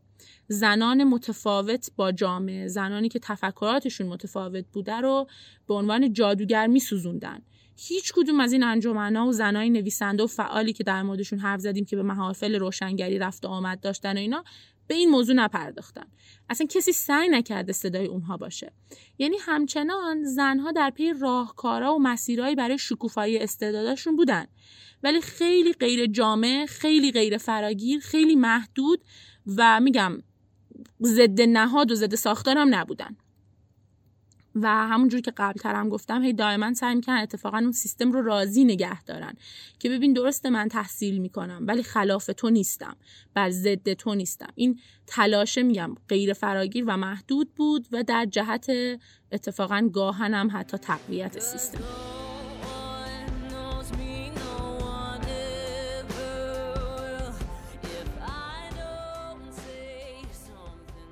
زنان 0.51 1.03
متفاوت 1.03 1.91
با 1.95 2.11
جامعه 2.11 2.67
زنانی 2.67 3.09
که 3.09 3.19
تفکراتشون 3.19 4.07
متفاوت 4.07 4.65
بوده 4.73 4.95
رو 4.95 5.27
به 5.67 5.73
عنوان 5.73 6.13
جادوگر 6.13 6.67
میسوزوندن. 6.67 7.41
هیچ 7.75 8.13
کدوم 8.15 8.39
از 8.39 8.53
این 8.53 8.63
انجمنها 8.63 9.27
و 9.27 9.31
زنای 9.31 9.69
نویسنده 9.69 10.23
و 10.23 10.27
فعالی 10.27 10.73
که 10.73 10.83
در 10.83 11.03
موردشون 11.03 11.39
حرف 11.39 11.59
زدیم 11.59 11.85
که 11.85 11.95
به 11.95 12.03
محافل 12.03 12.55
روشنگری 12.55 13.19
رفت 13.19 13.45
و 13.45 13.47
آمد 13.47 13.79
داشتن 13.79 14.13
و 14.13 14.19
اینا 14.19 14.43
به 14.87 14.95
این 14.95 15.09
موضوع 15.09 15.35
نپرداختن. 15.35 16.05
اصلا 16.49 16.67
کسی 16.67 16.91
سعی 16.91 17.29
نکرده 17.29 17.73
صدای 17.73 18.05
اونها 18.05 18.37
باشه. 18.37 18.71
یعنی 19.17 19.37
همچنان 19.39 20.23
زنها 20.23 20.71
در 20.71 20.89
پی 20.89 21.13
راهکارا 21.21 21.95
و 21.95 21.99
مسیرهایی 21.99 22.55
برای 22.55 22.77
شکوفایی 22.77 23.37
استعداداشون 23.37 24.15
بودن. 24.15 24.45
ولی 25.03 25.21
خیلی 25.21 25.73
غیر 25.73 26.05
جامع 26.05 26.65
خیلی 26.69 27.11
غیر 27.11 27.37
فراگیر 27.37 27.99
خیلی 27.99 28.35
محدود 28.35 29.03
و 29.57 29.79
میگم 29.79 30.17
ضد 31.03 31.41
نهاد 31.41 31.91
و 31.91 31.95
ضد 31.95 32.15
ساختار 32.15 32.57
هم 32.57 32.75
نبودن. 32.75 33.17
و 34.55 34.67
همونجور 34.67 35.21
که 35.21 35.31
قبل 35.37 35.59
ترم 35.59 35.89
گفتم 35.89 36.23
هی 36.23 36.33
دائما 36.33 36.73
سعی 36.73 36.95
می‌کنن 36.95 37.15
اتفاقا 37.15 37.57
اون 37.57 37.71
سیستم 37.71 38.11
رو 38.11 38.21
راضی 38.21 38.63
نگه 38.63 39.03
دارن. 39.03 39.33
که 39.79 39.89
ببین 39.89 40.13
درسته 40.13 40.49
من 40.49 40.67
تحصیل 40.67 41.17
می‌کنم 41.17 41.63
ولی 41.67 41.83
خلاف 41.83 42.29
تو 42.37 42.49
نیستم. 42.49 42.97
بر 43.33 43.49
ضد 43.49 43.93
تو 43.93 44.15
نیستم. 44.15 44.49
این 44.55 44.79
تلاشه 45.07 45.63
میگم 45.63 45.95
غیر 46.09 46.33
فراگیر 46.33 46.83
و 46.87 46.97
محدود 46.97 47.55
بود 47.55 47.87
و 47.91 48.03
در 48.03 48.25
جهت 48.25 48.67
اتفاقا 49.31 49.89
گاهنم 49.93 50.49
حتی 50.53 50.77
تقویت 50.77 51.39
سیستم. 51.39 51.83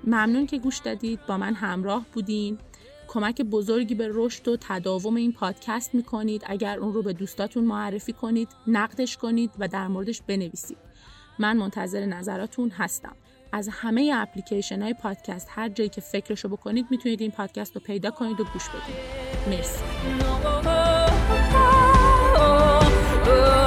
ممنون 0.07 0.45
که 0.45 0.57
گوش 0.57 0.77
دادید. 0.77 1.19
با 1.27 1.37
من 1.37 1.53
همراه 1.53 2.05
بودین. 2.13 2.57
کمک 3.07 3.41
بزرگی 3.41 3.95
به 3.95 4.09
رشد 4.13 4.47
و 4.47 4.57
تداوم 4.59 5.15
این 5.15 5.33
پادکست 5.33 5.95
می‌کنید. 5.95 6.43
اگر 6.45 6.79
اون 6.79 6.93
رو 6.93 7.03
به 7.03 7.13
دوستاتون 7.13 7.63
معرفی 7.63 8.13
کنید 8.13 8.49
نقدش 8.67 9.17
کنید 9.17 9.51
و 9.59 9.67
در 9.67 9.87
موردش 9.87 10.21
بنویسید. 10.21 10.77
من 11.39 11.57
منتظر 11.57 12.05
نظراتون 12.05 12.69
هستم. 12.69 13.15
از 13.51 13.69
همه 13.71 14.11
اپلیکیشن 14.15 14.81
های 14.81 14.93
پادکست 14.93 15.47
هر 15.51 15.69
جایی 15.69 15.89
که 15.89 16.01
فکرش 16.01 16.43
رو 16.43 16.49
بکنید 16.49 16.85
می‌تونید 16.89 17.21
این 17.21 17.31
پادکست 17.31 17.75
رو 17.75 17.81
پیدا 17.81 18.11
کنید 18.11 18.39
و 18.39 18.43
گوش 18.43 18.69
بدید. 18.69 18.95
مرسی. 19.49 19.83
Oh, 22.39 22.43
oh, 22.43 22.71
oh, 23.25 23.66